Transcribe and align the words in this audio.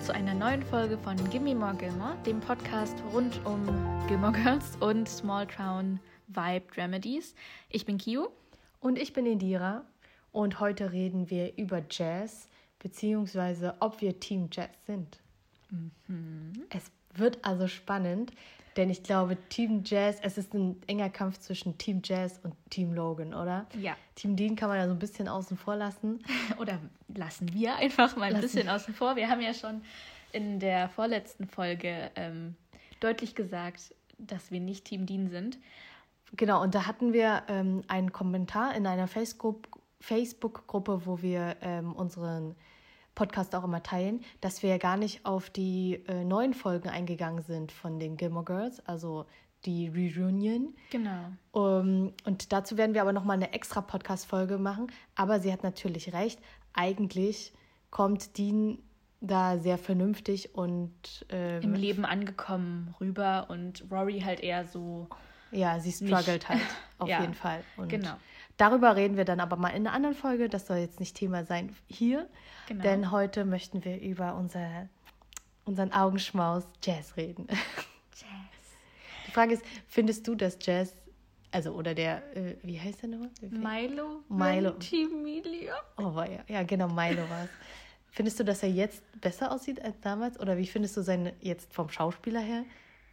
willkommen 0.00 0.02
zu 0.02 0.14
einer 0.14 0.34
neuen 0.34 0.62
Folge 0.62 0.96
von 0.96 1.16
Gimme 1.30 1.54
More 1.54 1.74
Gilmore, 1.74 2.16
dem 2.24 2.40
Podcast 2.40 2.96
rund 3.12 3.38
um 3.44 3.66
Gilmore 4.08 4.32
Girls 4.32 4.76
und 4.80 5.06
Small 5.06 5.46
Town 5.46 6.00
Vibe 6.28 6.64
Dramedies. 6.74 7.34
Ich 7.68 7.84
bin 7.84 7.98
Kio. 7.98 8.32
Und 8.80 8.98
ich 8.98 9.12
bin 9.12 9.26
Indira. 9.26 9.84
Und 10.32 10.58
heute 10.58 10.92
reden 10.92 11.28
wir 11.28 11.56
über 11.58 11.82
Jazz, 11.90 12.48
beziehungsweise 12.78 13.74
ob 13.80 14.00
wir 14.00 14.18
Team 14.18 14.48
Jazz 14.50 14.70
sind. 14.86 15.18
Mhm. 15.70 16.52
Es 16.70 16.90
wird 17.14 17.38
also 17.42 17.68
spannend, 17.68 18.32
denn 18.80 18.88
ich 18.88 19.02
glaube, 19.02 19.36
Team 19.50 19.82
Jazz, 19.84 20.16
es 20.22 20.38
ist 20.38 20.54
ein 20.54 20.80
enger 20.86 21.10
Kampf 21.10 21.38
zwischen 21.38 21.76
Team 21.76 22.00
Jazz 22.02 22.40
und 22.42 22.54
Team 22.70 22.94
Logan, 22.94 23.34
oder? 23.34 23.66
Ja. 23.78 23.94
Team 24.14 24.36
Dean 24.36 24.56
kann 24.56 24.70
man 24.70 24.78
ja 24.78 24.86
so 24.86 24.94
ein 24.94 24.98
bisschen 24.98 25.28
außen 25.28 25.58
vor 25.58 25.76
lassen. 25.76 26.24
oder 26.58 26.78
lassen 27.14 27.52
wir 27.52 27.76
einfach 27.76 28.16
mal 28.16 28.24
ein 28.24 28.32
lassen. 28.32 28.42
bisschen 28.42 28.70
außen 28.70 28.94
vor. 28.94 29.16
Wir 29.16 29.28
haben 29.28 29.42
ja 29.42 29.52
schon 29.52 29.82
in 30.32 30.60
der 30.60 30.88
vorletzten 30.88 31.46
Folge 31.46 32.10
ähm, 32.16 32.56
deutlich 33.00 33.34
gesagt, 33.34 33.94
dass 34.16 34.50
wir 34.50 34.60
nicht 34.60 34.86
Team 34.86 35.04
Dean 35.04 35.28
sind. 35.28 35.58
Genau, 36.32 36.62
und 36.62 36.74
da 36.74 36.86
hatten 36.86 37.12
wir 37.12 37.42
ähm, 37.48 37.82
einen 37.86 38.12
Kommentar 38.12 38.74
in 38.74 38.86
einer 38.86 39.08
Facebook-Gruppe, 39.08 41.02
wo 41.04 41.20
wir 41.20 41.56
ähm, 41.60 41.92
unseren 41.92 42.56
Podcast 43.14 43.54
auch 43.54 43.64
immer 43.64 43.82
teilen, 43.82 44.22
dass 44.40 44.62
wir 44.62 44.70
ja 44.70 44.78
gar 44.78 44.96
nicht 44.96 45.26
auf 45.26 45.50
die 45.50 46.02
äh, 46.06 46.24
neuen 46.24 46.54
Folgen 46.54 46.88
eingegangen 46.88 47.42
sind 47.42 47.72
von 47.72 47.98
den 47.98 48.16
Gilmore 48.16 48.44
Girls, 48.44 48.80
also 48.86 49.26
die 49.64 49.88
Reunion. 49.88 50.74
Genau. 50.90 51.32
Um, 51.52 52.12
und 52.24 52.52
dazu 52.52 52.76
werden 52.76 52.94
wir 52.94 53.02
aber 53.02 53.12
nochmal 53.12 53.36
eine 53.36 53.52
extra 53.52 53.80
Podcast-Folge 53.80 54.58
machen. 54.58 54.90
Aber 55.14 55.40
sie 55.40 55.52
hat 55.52 55.62
natürlich 55.62 56.12
recht. 56.12 56.40
Eigentlich 56.72 57.52
kommt 57.90 58.38
Dean 58.38 58.78
da 59.20 59.58
sehr 59.58 59.76
vernünftig 59.76 60.54
und 60.54 61.26
ähm, 61.28 61.62
im 61.62 61.74
Leben 61.74 62.04
angekommen 62.06 62.94
rüber 63.00 63.46
und 63.50 63.84
Rory 63.90 64.20
halt 64.20 64.40
eher 64.40 64.64
so. 64.64 65.08
Ja, 65.50 65.78
sie 65.78 65.92
struggelt 65.92 66.48
halt 66.48 66.62
auf 66.98 67.08
ja, 67.08 67.20
jeden 67.20 67.34
Fall. 67.34 67.62
Und 67.76 67.88
genau. 67.88 68.14
Darüber 68.56 68.96
reden 68.96 69.16
wir 69.16 69.24
dann 69.24 69.40
aber 69.40 69.56
mal 69.56 69.70
in 69.70 69.86
einer 69.86 69.92
anderen 69.92 70.14
Folge. 70.14 70.48
Das 70.48 70.66
soll 70.66 70.78
jetzt 70.78 71.00
nicht 71.00 71.16
Thema 71.16 71.44
sein 71.44 71.74
hier. 71.88 72.28
Genau. 72.68 72.82
Denn 72.82 73.10
heute 73.10 73.44
möchten 73.44 73.84
wir 73.84 74.00
über 74.00 74.34
unser, 74.34 74.88
unseren 75.64 75.92
Augenschmaus 75.92 76.64
Jazz 76.82 77.16
reden. 77.16 77.46
Jazz. 77.48 78.28
Die 79.26 79.30
Frage 79.30 79.54
ist, 79.54 79.64
findest 79.88 80.26
du, 80.28 80.34
dass 80.34 80.58
Jazz, 80.60 80.94
also 81.50 81.72
oder 81.72 81.94
der, 81.94 82.36
äh, 82.36 82.56
wie 82.62 82.78
heißt 82.78 83.02
der 83.02 83.08
nochmal? 83.08 83.30
Milo. 83.40 84.22
Milo. 84.28 84.72
Ventimiglia. 84.72 85.74
Oh, 85.96 86.14
war 86.14 86.28
ja. 86.28 86.40
Ja, 86.48 86.62
genau, 86.62 86.88
Milo 86.88 87.28
war 87.30 87.44
es. 87.44 87.50
Findest 88.12 88.40
du, 88.40 88.44
dass 88.44 88.62
er 88.62 88.70
jetzt 88.70 89.02
besser 89.20 89.52
aussieht 89.52 89.80
als 89.82 90.00
damals? 90.00 90.38
Oder 90.40 90.56
wie 90.56 90.66
findest 90.66 90.96
du 90.96 91.02
seine, 91.02 91.32
jetzt 91.40 91.72
vom 91.72 91.88
Schauspieler 91.88 92.40
her, 92.40 92.64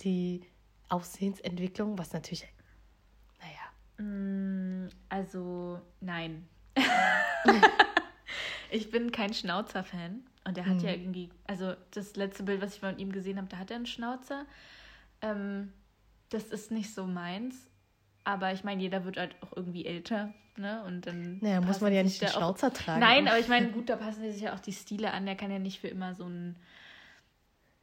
die 0.01 0.41
Aussehensentwicklung, 0.89 1.97
was 1.97 2.13
natürlich, 2.13 2.47
also, 5.09 5.81
nein. 6.01 6.47
Ich 8.69 8.91
bin 8.91 9.11
kein 9.11 9.33
Schnauzer-Fan. 9.33 10.23
Und 10.45 10.57
er 10.57 10.65
hat 10.65 10.77
mhm. 10.77 10.83
ja 10.83 10.91
irgendwie, 10.91 11.29
also 11.45 11.73
das 11.91 12.15
letzte 12.15 12.43
Bild, 12.43 12.61
was 12.61 12.75
ich 12.75 12.79
von 12.79 12.97
ihm 12.97 13.11
gesehen 13.11 13.37
habe, 13.37 13.47
da 13.47 13.57
hat 13.57 13.69
er 13.69 13.77
einen 13.77 13.85
Schnauzer. 13.85 14.45
Ähm, 15.21 15.73
das 16.29 16.45
ist 16.45 16.71
nicht 16.71 16.93
so 16.93 17.05
meins. 17.05 17.67
Aber 18.23 18.51
ich 18.53 18.63
meine, 18.63 18.81
jeder 18.81 19.05
wird 19.05 19.17
halt 19.17 19.35
auch 19.41 19.55
irgendwie 19.55 19.85
älter, 19.85 20.33
ne? 20.57 20.83
Und 20.85 21.07
dann. 21.07 21.39
Naja, 21.39 21.61
muss 21.61 21.79
man 21.79 21.93
ja 21.93 22.03
nicht 22.03 22.21
den 22.21 22.29
Schnauzer 22.29 22.67
auch... 22.67 22.73
tragen. 22.73 22.99
Nein, 22.99 23.27
aber 23.27 23.39
ich 23.39 23.47
meine, 23.47 23.67
gut, 23.71 23.89
da 23.89 23.95
passen 23.95 24.29
sich 24.31 24.41
ja 24.41 24.53
auch 24.53 24.59
die 24.59 24.73
Stile 24.73 25.11
an. 25.11 25.25
Der 25.25 25.35
kann 25.35 25.51
ja 25.51 25.59
nicht 25.59 25.79
für 25.79 25.87
immer 25.87 26.13
so 26.13 26.25
ein 26.25 26.57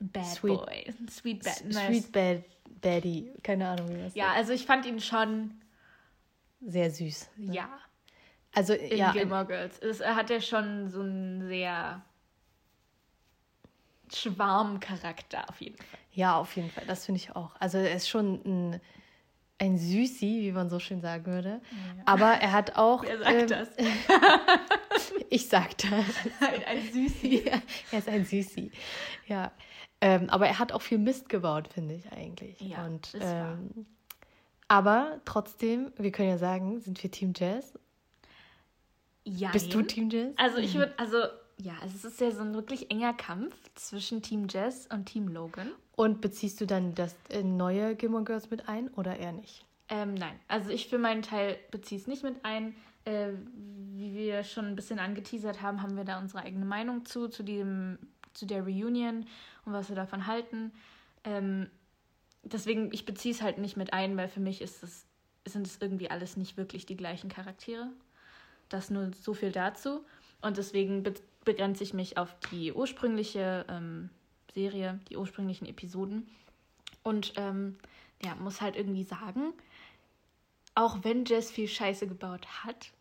Bad 0.01 0.27
Sweet, 0.27 0.59
Boy. 0.59 0.95
Sweet 1.11 1.45
Bad. 1.45 1.73
Sweet 1.73 2.13
Bad 2.13 2.45
Baddie. 2.81 3.31
Keine 3.43 3.69
Ahnung, 3.69 3.89
wie 3.89 3.99
das 4.03 4.15
Ja, 4.15 4.33
also 4.33 4.53
ich 4.53 4.67
fand 4.67 4.85
ihn 4.87 5.01
schon. 5.01 5.53
Sehr 6.67 6.91
süß. 6.91 7.31
Ne? 7.37 7.55
Ja. 7.55 7.69
Also, 8.55 8.75
in 8.75 8.99
ja. 8.99 9.13
Gilmore 9.13 9.47
Girls. 9.47 9.79
Es 9.81 10.01
hat 10.01 10.31
ja 10.31 10.41
schon 10.41 10.89
so 10.89 11.01
einen 11.01 11.47
sehr 11.47 12.03
Schwarmcharakter 14.13 15.49
auf 15.49 15.61
jeden 15.61 15.77
Fall. 15.77 15.99
Ja, 16.13 16.37
auf 16.37 16.55
jeden 16.57 16.71
Fall. 16.71 16.85
Das 16.87 17.07
finde 17.07 17.21
ich 17.21 17.35
auch. 17.35 17.51
Also 17.59 17.79
er 17.79 17.95
ist 17.95 18.09
schon 18.09 18.41
ein, 18.45 18.81
ein 19.59 19.79
Süßi, 19.79 20.43
wie 20.43 20.53
man 20.53 20.71
so 20.71 20.79
schön 20.79 21.01
sagen 21.01 21.27
würde. 21.27 21.61
Ja. 21.71 22.03
Aber 22.07 22.31
er 22.33 22.53
hat 22.53 22.77
auch. 22.77 23.03
Wer 23.03 23.19
sagt 23.19 23.35
ähm, 23.35 23.49
das? 23.49 23.69
ich 25.31 25.49
sag 25.49 25.77
das. 25.79 25.91
Ein, 26.41 26.65
ein 26.65 26.93
Süßi. 26.93 27.45
Ja, 27.47 27.61
er 27.91 27.99
ist 27.99 28.09
ein 28.09 28.25
Süßi. 28.25 28.71
Ja. 29.27 29.53
Ähm, 30.01 30.29
aber 30.31 30.47
er 30.47 30.59
hat 30.59 30.73
auch 30.73 30.83
viel 30.83 30.99
Mist 30.99 31.29
gebaut, 31.29 31.69
finde 31.69 31.95
ich 31.95 32.13
eigentlich. 32.13 32.61
Ja, 32.61 32.85
Und, 32.85 33.17
ähm, 33.21 33.87
aber 34.77 35.21
trotzdem, 35.25 35.93
wir 35.97 36.11
können 36.13 36.29
ja 36.29 36.39
sagen, 36.39 36.81
sind 36.81 37.03
wir 37.03 37.11
Team 37.11 37.33
Jazz 37.37 37.75
ja. 39.25 39.51
Bist 39.51 39.73
du 39.73 39.83
Team 39.83 40.11
Jazz? 40.11 40.35
Also 40.37 40.59
ich 40.59 40.75
würde, 40.75 40.93
also 40.99 41.17
ja, 41.59 41.75
es 41.85 42.05
ist 42.05 42.21
ja 42.21 42.31
so 42.31 42.43
ein 42.43 42.55
wirklich 42.55 42.91
enger 42.91 43.15
Kampf 43.15 43.55
zwischen 43.75 44.23
Team 44.23 44.47
Jazz 44.49 44.89
und 44.93 45.07
Team 45.07 45.29
Logan. 45.29 45.71
Und 45.97 46.21
beziehst 46.21 46.61
du 46.61 46.67
dann 46.67 46.95
das 46.95 47.15
äh, 47.31 47.43
neue 47.43 47.95
Gilmore 47.97 48.25
Girls 48.25 48.51
mit 48.51 48.69
ein 48.69 48.89
oder 48.89 49.17
eher 49.17 49.33
nicht? 49.33 49.65
Ähm, 49.89 50.15
nein, 50.15 50.39
also 50.49 50.71
ich 50.71 50.89
für 50.89 50.99
meinen 50.99 51.23
Teil 51.23 51.59
beziehe 51.71 52.01
es 52.01 52.07
nicht 52.07 52.23
mit 52.23 52.45
ein. 52.45 52.75
Äh, 53.05 53.33
wie 53.95 54.15
wir 54.15 54.45
schon 54.45 54.67
ein 54.67 54.77
bisschen 54.77 54.99
angeteasert 54.99 55.63
haben, 55.63 55.83
haben 55.83 55.97
wir 55.97 56.05
da 56.05 56.19
unsere 56.19 56.43
eigene 56.43 56.65
Meinung 56.65 57.05
zu, 57.05 57.29
zu, 57.29 57.43
diesem, 57.43 57.99
zu 58.33 58.47
der 58.47 58.63
Reunion 58.63 59.27
und 59.65 59.73
was 59.73 59.89
wir 59.89 59.97
davon 59.97 60.27
halten. 60.27 60.73
Ähm, 61.23 61.71
deswegen, 62.45 62.93
ich 62.93 63.05
beziehe 63.05 63.35
es 63.35 63.43
halt 63.43 63.59
nicht 63.59 63.77
mit 63.77 63.93
ein, 63.93 64.17
weil 64.17 64.29
für 64.29 64.41
mich 64.41 64.61
ist 64.61 64.83
es, 64.83 65.07
sind 65.47 65.67
es 65.67 65.79
irgendwie 65.81 66.11
alles 66.11 66.37
nicht 66.37 66.57
wirklich 66.57 66.87
die 66.87 66.97
gleichen 66.97 67.29
Charaktere. 67.29 67.89
Das 68.69 68.91
nur 68.91 69.11
so 69.13 69.35
viel 69.35 69.53
dazu. 69.53 70.05
Und 70.41 70.57
deswegen 70.57 71.03
be 71.03 71.15
begrenze 71.45 71.85
ich 71.85 71.93
mich 71.93 72.17
auf 72.17 72.35
die 72.51 72.73
ursprüngliche 72.73 73.67
ähm, 73.69 74.09
Serie, 74.55 74.99
die 75.11 75.19
ursprünglichen 75.19 75.67
Episoden. 75.67 76.27
Und 77.03 77.35
ähm, 77.37 77.77
ja, 78.25 78.35
muss 78.37 78.63
halt 78.63 78.77
irgendwie 78.77 79.05
sagen, 79.05 79.53
auch 80.75 80.99
wenn 81.03 81.27
Jess 81.27 81.51
viel 81.51 81.69
Scheiße 81.69 82.07
gebaut 82.07 82.47
hat, 82.65 82.93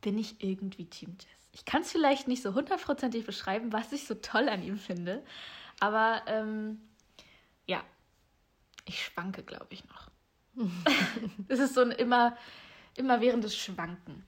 bin 0.00 0.16
ich 0.16 0.42
irgendwie 0.42 0.86
Team 0.86 1.10
Jess. 1.18 1.50
Ich 1.52 1.66
kann 1.66 1.82
es 1.82 1.92
vielleicht 1.92 2.26
nicht 2.26 2.42
so 2.42 2.54
hundertprozentig 2.54 3.26
beschreiben, 3.26 3.70
was 3.70 3.92
ich 3.92 4.06
so 4.06 4.14
toll 4.14 4.48
an 4.48 4.62
ihm 4.62 4.78
finde. 4.78 5.22
Aber 5.78 6.22
ähm, 6.26 6.80
ja, 7.66 7.84
ich 8.90 9.04
schwanke, 9.04 9.44
glaube 9.44 9.68
ich, 9.70 9.84
noch. 9.86 10.10
es 11.48 11.60
ist 11.60 11.74
so 11.74 11.82
ein 11.82 11.92
immer, 11.92 12.36
immer 12.96 13.20
währendes 13.20 13.56
Schwanken. 13.56 14.24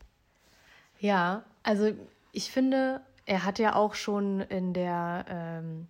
Ja, 1.00 1.44
also 1.64 1.92
ich 2.30 2.50
finde, 2.50 3.00
er 3.26 3.44
hat 3.44 3.58
ja 3.58 3.74
auch 3.74 3.94
schon 3.94 4.40
in 4.40 4.72
der 4.72 5.24
ähm, 5.28 5.88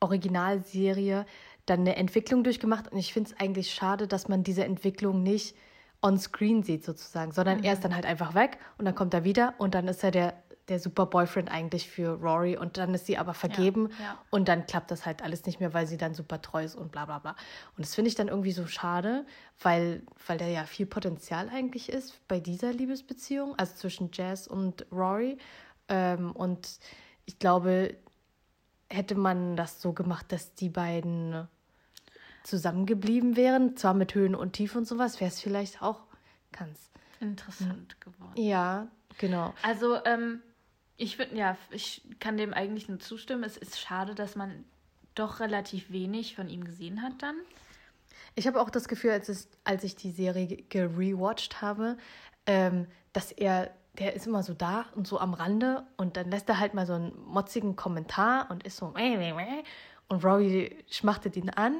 Originalserie 0.00 1.26
dann 1.66 1.80
eine 1.80 1.96
Entwicklung 1.96 2.44
durchgemacht 2.44 2.90
und 2.90 2.98
ich 2.98 3.12
finde 3.12 3.30
es 3.30 3.38
eigentlich 3.38 3.74
schade, 3.74 4.08
dass 4.08 4.26
man 4.26 4.42
diese 4.42 4.64
Entwicklung 4.64 5.22
nicht 5.22 5.54
on 6.00 6.18
screen 6.18 6.62
sieht 6.62 6.84
sozusagen, 6.84 7.32
sondern 7.32 7.58
mhm. 7.58 7.64
er 7.64 7.74
ist 7.74 7.84
dann 7.84 7.94
halt 7.94 8.06
einfach 8.06 8.34
weg 8.34 8.58
und 8.78 8.86
dann 8.86 8.94
kommt 8.94 9.12
er 9.12 9.24
wieder 9.24 9.54
und 9.58 9.74
dann 9.74 9.86
ist 9.86 10.02
er 10.02 10.10
der 10.10 10.42
der 10.68 10.78
super 10.78 11.06
Boyfriend 11.06 11.50
eigentlich 11.50 11.88
für 11.88 12.20
Rory 12.20 12.56
und 12.56 12.76
dann 12.76 12.94
ist 12.94 13.06
sie 13.06 13.18
aber 13.18 13.34
vergeben 13.34 13.90
ja, 13.98 14.04
ja. 14.04 14.18
und 14.30 14.48
dann 14.48 14.66
klappt 14.66 14.90
das 14.90 15.04
halt 15.04 15.22
alles 15.22 15.44
nicht 15.44 15.58
mehr, 15.58 15.74
weil 15.74 15.86
sie 15.86 15.96
dann 15.96 16.14
super 16.14 16.40
treu 16.40 16.64
ist 16.64 16.76
und 16.76 16.92
bla 16.92 17.04
bla 17.04 17.18
bla. 17.18 17.32
Und 17.76 17.84
das 17.84 17.94
finde 17.94 18.08
ich 18.08 18.14
dann 18.14 18.28
irgendwie 18.28 18.52
so 18.52 18.66
schade, 18.66 19.26
weil, 19.60 20.02
weil 20.26 20.38
da 20.38 20.46
ja 20.46 20.64
viel 20.64 20.86
Potenzial 20.86 21.48
eigentlich 21.48 21.88
ist 21.88 22.26
bei 22.28 22.38
dieser 22.38 22.72
Liebesbeziehung, 22.72 23.58
also 23.58 23.74
zwischen 23.74 24.10
Jazz 24.12 24.46
und 24.46 24.86
Rory. 24.92 25.36
Ähm, 25.88 26.30
und 26.32 26.78
ich 27.24 27.38
glaube, 27.38 27.96
hätte 28.88 29.16
man 29.16 29.56
das 29.56 29.82
so 29.82 29.92
gemacht, 29.92 30.30
dass 30.30 30.54
die 30.54 30.68
beiden 30.68 31.48
zusammengeblieben 32.44 33.36
wären, 33.36 33.76
zwar 33.76 33.94
mit 33.94 34.14
Höhen 34.14 34.34
und 34.34 34.52
Tiefen 34.52 34.78
und 34.78 34.84
sowas, 34.86 35.20
wäre 35.20 35.28
es 35.28 35.40
vielleicht 35.40 35.82
auch 35.82 36.02
ganz 36.52 36.90
interessant 37.20 38.00
geworden. 38.00 38.32
Ja, 38.36 38.88
genau. 39.18 39.54
Also, 39.62 40.04
ähm, 40.04 40.42
ich 40.96 41.16
finde, 41.16 41.36
ja, 41.36 41.56
ich 41.70 42.02
kann 42.20 42.36
dem 42.36 42.52
eigentlich 42.52 42.88
nur 42.88 43.00
zustimmen. 43.00 43.44
Es 43.44 43.56
ist 43.56 43.80
schade, 43.80 44.14
dass 44.14 44.36
man 44.36 44.64
doch 45.14 45.40
relativ 45.40 45.90
wenig 45.90 46.36
von 46.36 46.48
ihm 46.48 46.64
gesehen 46.64 47.02
hat 47.02 47.14
dann. 47.20 47.36
Ich 48.34 48.46
habe 48.46 48.60
auch 48.60 48.70
das 48.70 48.88
Gefühl, 48.88 49.10
als, 49.10 49.28
es, 49.28 49.48
als 49.64 49.84
ich 49.84 49.96
die 49.96 50.10
Serie 50.10 50.46
gerewatcht 50.68 51.60
habe, 51.60 51.98
ähm, 52.46 52.86
dass 53.12 53.30
er, 53.32 53.70
der 53.98 54.14
ist 54.14 54.26
immer 54.26 54.42
so 54.42 54.54
da 54.54 54.86
und 54.94 55.06
so 55.06 55.18
am 55.20 55.34
Rande 55.34 55.84
und 55.96 56.16
dann 56.16 56.30
lässt 56.30 56.48
er 56.48 56.58
halt 56.58 56.72
mal 56.72 56.86
so 56.86 56.94
einen 56.94 57.12
motzigen 57.26 57.76
Kommentar 57.76 58.50
und 58.50 58.62
ist 58.62 58.78
so 58.78 58.94
und 60.08 60.24
Rory 60.24 60.84
schmachtet 60.90 61.36
ihn 61.36 61.50
an 61.50 61.76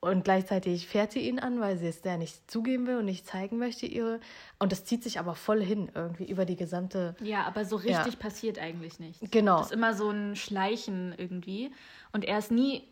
und 0.00 0.22
gleichzeitig 0.22 0.86
fährt 0.86 1.10
sie 1.10 1.28
ihn 1.28 1.40
an, 1.40 1.60
weil 1.60 1.76
sie 1.76 1.88
es 1.88 2.02
der 2.02 2.18
nicht 2.18 2.48
zugeben 2.48 2.86
will 2.86 2.98
und 2.98 3.04
nicht 3.04 3.26
zeigen 3.26 3.58
möchte, 3.58 3.86
ihre. 3.86 4.20
Und 4.60 4.70
das 4.70 4.84
zieht 4.84 5.02
sich 5.02 5.18
aber 5.18 5.34
voll 5.34 5.62
hin, 5.62 5.90
irgendwie 5.92 6.30
über 6.30 6.44
die 6.44 6.54
gesamte. 6.54 7.16
Ja, 7.20 7.44
aber 7.44 7.64
so 7.64 7.76
richtig 7.76 8.14
ja. 8.14 8.18
passiert 8.18 8.60
eigentlich 8.60 9.00
nichts. 9.00 9.28
Genau. 9.30 9.58
Das 9.58 9.66
ist 9.66 9.72
immer 9.72 9.94
so 9.94 10.10
ein 10.10 10.36
Schleichen 10.36 11.14
irgendwie. 11.16 11.72
Und 12.12 12.24
er 12.24 12.38
ist 12.38 12.52
nie, 12.52 12.84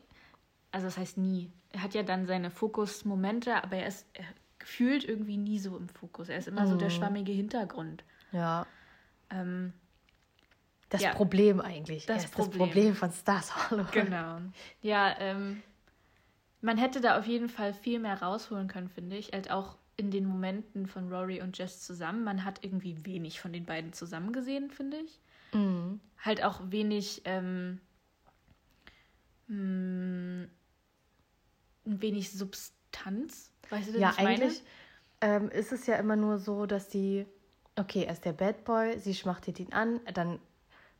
also 0.72 0.86
das 0.86 0.98
heißt 0.98 1.16
nie. 1.16 1.52
Er 1.70 1.82
hat 1.82 1.94
ja 1.94 2.02
dann 2.02 2.26
seine 2.26 2.50
Fokusmomente, 2.50 3.62
aber 3.62 3.76
er 3.76 3.86
ist 3.86 4.06
er 4.14 4.24
gefühlt 4.58 5.04
irgendwie 5.04 5.36
nie 5.36 5.60
so 5.60 5.76
im 5.76 5.88
Fokus. 5.88 6.28
Er 6.28 6.38
ist 6.38 6.48
immer 6.48 6.62
mhm. 6.62 6.70
so 6.70 6.76
der 6.76 6.88
mhm. 6.88 6.92
schwammige 6.92 7.30
Hintergrund. 7.30 8.02
Ja. 8.32 8.66
Ähm, 9.30 9.72
das 10.88 11.02
ja, 11.02 11.14
Problem 11.14 11.60
eigentlich. 11.60 12.06
Das, 12.06 12.26
Problem. 12.26 12.50
das 12.50 12.58
Problem 12.58 12.94
von 12.96 13.12
Stars 13.12 13.70
Hollow. 13.70 13.86
Genau. 13.92 14.38
Ja, 14.82 15.14
ähm, 15.20 15.62
man 16.60 16.78
hätte 16.78 17.00
da 17.00 17.18
auf 17.18 17.26
jeden 17.26 17.48
Fall 17.48 17.72
viel 17.74 17.98
mehr 17.98 18.22
rausholen 18.22 18.68
können, 18.68 18.88
finde 18.88 19.16
ich. 19.16 19.32
Halt 19.32 19.50
auch 19.50 19.76
in 19.96 20.10
den 20.10 20.26
Momenten 20.26 20.86
von 20.86 21.12
Rory 21.12 21.40
und 21.40 21.56
Jess 21.56 21.82
zusammen. 21.82 22.24
Man 22.24 22.44
hat 22.44 22.62
irgendwie 22.62 23.04
wenig 23.04 23.40
von 23.40 23.52
den 23.52 23.64
beiden 23.64 23.92
zusammen 23.92 24.32
gesehen, 24.32 24.70
finde 24.70 24.98
ich. 24.98 25.20
Mhm. 25.52 26.00
Halt 26.18 26.42
auch 26.44 26.60
wenig, 26.70 27.22
ähm, 27.24 27.80
mh, 29.48 29.56
mm, 29.56 30.48
wenig 31.84 32.32
Substanz. 32.32 33.50
Weißt 33.70 33.94
du, 33.94 33.98
ja, 33.98 34.14
eigentlich 34.16 34.62
ähm, 35.20 35.48
ist 35.50 35.72
es 35.72 35.86
ja 35.86 35.96
immer 35.96 36.16
nur 36.16 36.38
so, 36.38 36.66
dass 36.66 36.88
die, 36.88 37.26
okay, 37.76 38.04
er 38.04 38.12
ist 38.12 38.24
der 38.24 38.32
Bad 38.32 38.64
Boy, 38.64 38.98
sie 38.98 39.14
schmachtet 39.14 39.60
ihn 39.60 39.72
an, 39.72 40.00
dann 40.12 40.40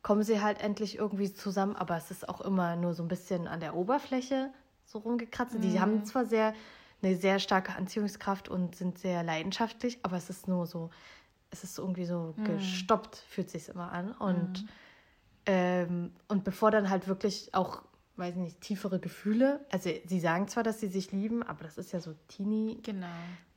kommen 0.03 0.23
sie 0.23 0.41
halt 0.41 0.61
endlich 0.61 0.99
irgendwie 0.99 1.33
zusammen, 1.33 1.77
aber 1.77 1.97
es 1.97 2.11
ist 2.11 2.29
auch 2.29 2.41
immer 2.41 2.77
nur 2.77 2.95
so 2.95 3.03
ein 3.03 3.09
bisschen 3.09 3.49
an 3.49 3.61
der 3.61 3.75
Oberfläche 3.75 4.51
so 4.87 4.99
rumgekratzt. 4.99 5.55
Mhm. 5.55 5.61
Die 5.61 5.81
haben 5.81 6.05
zwar 6.05 6.25
sehr 6.25 6.55
eine 7.03 7.17
sehr 7.17 7.39
starke 7.39 7.75
Anziehungskraft 7.75 8.49
und 8.49 8.77
sind 8.77 8.99
sehr 8.99 9.23
leidenschaftlich, 9.23 9.99
aber 10.03 10.17
es 10.17 10.31
ist 10.31 10.49
nur 10.49 10.67
so, 10.67 10.91
es 11.51 11.65
ist 11.65 11.79
irgendwie 11.79 12.05
so 12.05 12.35
mhm. 12.37 12.45
gestoppt, 12.45 13.17
fühlt 13.29 13.51
sich 13.51 13.69
immer 13.69 13.93
an. 13.93 14.13
Und, 14.13 14.63
mhm. 14.63 14.69
ähm, 15.47 16.13
und 16.29 16.45
bevor 16.45 16.71
dann 16.71 16.91
halt 16.91 17.07
wirklich 17.07 17.55
auch, 17.55 17.83
weiß 18.17 18.37
nicht, 18.37 18.61
tiefere 18.63 18.99
Gefühle, 18.99 19.65
also 19.71 19.91
sie 20.07 20.21
sagen 20.21 20.49
zwar, 20.49 20.63
dass 20.63 20.81
sie 20.81 20.89
sich 20.89 21.13
lieben, 21.13 21.43
aber 21.43 21.65
das 21.65 21.77
ist 21.77 21.93
ja 21.93 22.01
so 22.01 22.15
Teenie 22.29 22.81
genau. 22.83 23.07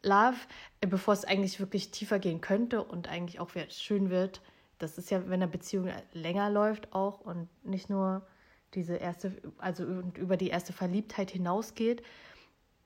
Love, 0.04 0.38
äh, 0.82 0.88
bevor 0.88 1.14
es 1.14 1.24
eigentlich 1.24 1.60
wirklich 1.60 1.92
tiefer 1.92 2.20
gehen 2.20 2.42
könnte 2.42 2.84
und 2.84 3.08
eigentlich 3.08 3.40
auch 3.40 3.52
schön 3.70 4.10
wird. 4.10 4.42
Das 4.78 4.98
ist 4.98 5.12
ja, 5.12 5.24
wenn 5.26 5.42
eine 5.42 5.48
Beziehung 5.48 5.90
länger 6.14 6.50
läuft 6.50 6.94
auch 6.94 7.20
und 7.22 7.48
nicht 7.66 7.90
nur 7.90 8.26
diese 8.74 8.96
erste, 8.96 9.36
also 9.58 9.84
über 9.84 10.38
die 10.38 10.50
erste 10.50 10.74
Verliebtheit 10.74 11.32
hinausgeht, 11.32 12.04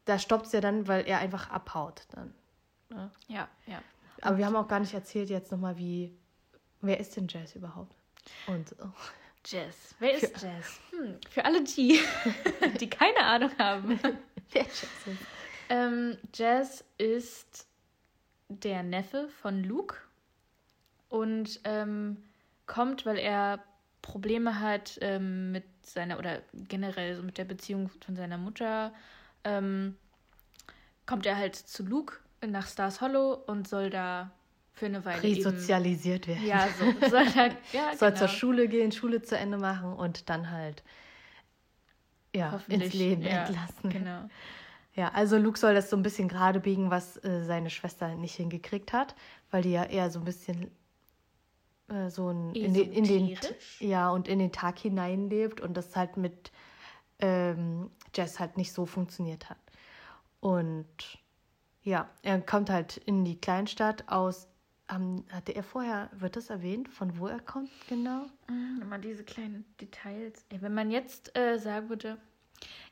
da 0.05 0.19
stoppt 0.19 0.47
es 0.47 0.51
ja 0.51 0.61
dann, 0.61 0.87
weil 0.87 1.05
er 1.07 1.19
einfach 1.19 1.49
abhaut 1.49 2.03
dann. 2.11 2.33
Ne? 2.89 3.11
Ja, 3.27 3.47
ja. 3.67 3.81
Aber 4.21 4.37
wir 4.37 4.45
haben 4.45 4.55
auch 4.55 4.67
gar 4.67 4.79
nicht 4.79 4.93
erzählt 4.93 5.29
jetzt 5.29 5.51
nochmal, 5.51 5.77
wie, 5.77 6.15
wer 6.81 6.99
ist 6.99 7.15
denn 7.15 7.27
Jazz 7.27 7.55
überhaupt? 7.55 7.95
Und 8.47 8.75
oh. 8.81 8.87
Jazz. 9.45 9.95
Wer 9.99 10.13
ist 10.13 10.39
für, 10.39 10.45
Jazz? 10.45 10.79
Hm, 10.91 11.17
für 11.29 11.43
alle 11.43 11.63
die, 11.63 11.99
die 12.79 12.89
keine 12.89 13.19
Ahnung 13.19 13.51
haben. 13.57 13.99
wer 14.51 14.63
Jazz 14.63 14.83
ist. 15.05 15.21
Ähm, 15.69 16.17
Jazz 16.33 16.83
ist 16.97 17.67
der 18.47 18.83
Neffe 18.83 19.27
von 19.41 19.63
Luke 19.63 19.97
und 21.09 21.59
ähm, 21.63 22.23
kommt, 22.65 23.05
weil 23.05 23.17
er 23.17 23.63
Probleme 24.03 24.59
hat 24.59 24.99
ähm, 25.01 25.51
mit 25.51 25.63
seiner 25.81 26.19
oder 26.19 26.41
generell 26.53 27.15
so 27.15 27.23
mit 27.23 27.39
der 27.39 27.45
Beziehung 27.45 27.89
von 28.05 28.15
seiner 28.15 28.37
Mutter, 28.37 28.93
ähm, 29.43 29.95
kommt 31.07 31.25
er 31.25 31.37
halt 31.37 31.55
zu 31.55 31.83
Luke 31.83 32.17
nach 32.45 32.67
Stars 32.67 33.01
Hollow 33.01 33.33
und 33.47 33.67
soll 33.67 33.89
da 33.89 34.29
für 34.73 34.87
eine 34.87 35.03
Weile 35.05 35.23
resozialisiert 35.23 36.27
werden. 36.27 36.45
Ja, 36.45 36.67
so 36.67 37.07
soll, 37.09 37.25
er, 37.35 37.55
ja, 37.73 37.95
soll 37.95 38.09
genau. 38.09 38.19
zur 38.19 38.27
Schule 38.27 38.67
gehen, 38.67 38.91
Schule 38.91 39.21
zu 39.21 39.37
Ende 39.37 39.57
machen 39.57 39.93
und 39.93 40.29
dann 40.29 40.51
halt 40.51 40.83
ja, 42.35 42.59
ins 42.67 42.93
Leben 42.93 43.21
ja, 43.21 43.45
entlassen. 43.45 43.89
Genau. 43.89 44.29
Ja, 44.95 45.11
also 45.13 45.37
Luke 45.37 45.57
soll 45.57 45.73
das 45.73 45.89
so 45.89 45.95
ein 45.95 46.03
bisschen 46.03 46.27
gerade 46.27 46.59
biegen, 46.59 46.91
was 46.91 47.23
äh, 47.23 47.43
seine 47.45 47.69
Schwester 47.69 48.13
nicht 48.15 48.35
hingekriegt 48.35 48.91
hat, 48.93 49.15
weil 49.49 49.63
die 49.63 49.71
ja 49.71 49.85
eher 49.85 50.09
so 50.09 50.19
ein 50.19 50.25
bisschen 50.25 50.69
äh, 51.93 52.09
so 52.09 52.29
ein, 52.29 52.53
in, 52.53 52.73
den, 52.73 52.91
in 52.91 53.03
den 53.03 53.37
ja 53.79 54.09
und 54.09 54.27
in 54.27 54.39
den 54.39 54.51
Tag 54.51 54.79
hineinlebt 54.79 55.61
und 55.61 55.75
das 55.75 55.95
halt 55.95 56.17
mit 56.17 56.51
ähm, 57.19 57.91
Jess 58.15 58.39
halt 58.39 58.57
nicht 58.57 58.73
so 58.73 58.85
funktioniert 58.85 59.49
hat. 59.49 59.57
Und 60.39 60.87
ja, 61.83 62.09
er 62.21 62.41
kommt 62.41 62.69
halt 62.69 62.97
in 62.97 63.23
die 63.25 63.39
Kleinstadt 63.39 64.05
aus. 64.07 64.47
Ähm, 64.89 65.23
hatte 65.31 65.55
er 65.55 65.63
vorher, 65.63 66.09
wird 66.13 66.35
das 66.35 66.49
erwähnt, 66.49 66.89
von 66.89 67.17
wo 67.17 67.27
er 67.27 67.39
kommt 67.39 67.69
genau? 67.87 68.25
Mhm, 68.49 68.81
immer 68.81 68.97
diese 68.97 69.23
kleinen 69.23 69.63
Details. 69.79 70.45
Ey, 70.49 70.61
wenn 70.61 70.73
man 70.73 70.91
jetzt 70.91 71.37
äh, 71.37 71.57
sagen 71.57 71.87
würde, 71.87 72.17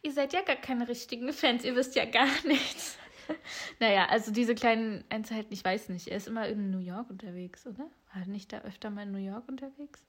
ihr 0.01 0.13
seid 0.13 0.31
ja 0.31 0.41
gar 0.41 0.55
keine 0.55 0.87
richtigen 0.87 1.33
Fans, 1.33 1.65
ihr 1.65 1.75
wisst 1.75 1.95
ja 1.95 2.05
gar 2.05 2.27
nichts. 2.45 2.97
naja, 3.79 4.07
also 4.07 4.31
diese 4.31 4.55
kleinen 4.55 5.03
Einzelheiten, 5.09 5.53
ich 5.53 5.63
weiß 5.63 5.89
nicht. 5.89 6.07
Er 6.07 6.17
ist 6.17 6.27
immer 6.27 6.47
in 6.47 6.71
New 6.71 6.79
York 6.79 7.09
unterwegs, 7.09 7.65
oder? 7.65 7.89
War 8.13 8.21
er 8.21 8.27
nicht 8.27 8.51
da 8.53 8.59
öfter 8.59 8.89
mal 8.89 9.03
in 9.03 9.11
New 9.11 9.17
York 9.17 9.47
unterwegs? 9.47 10.05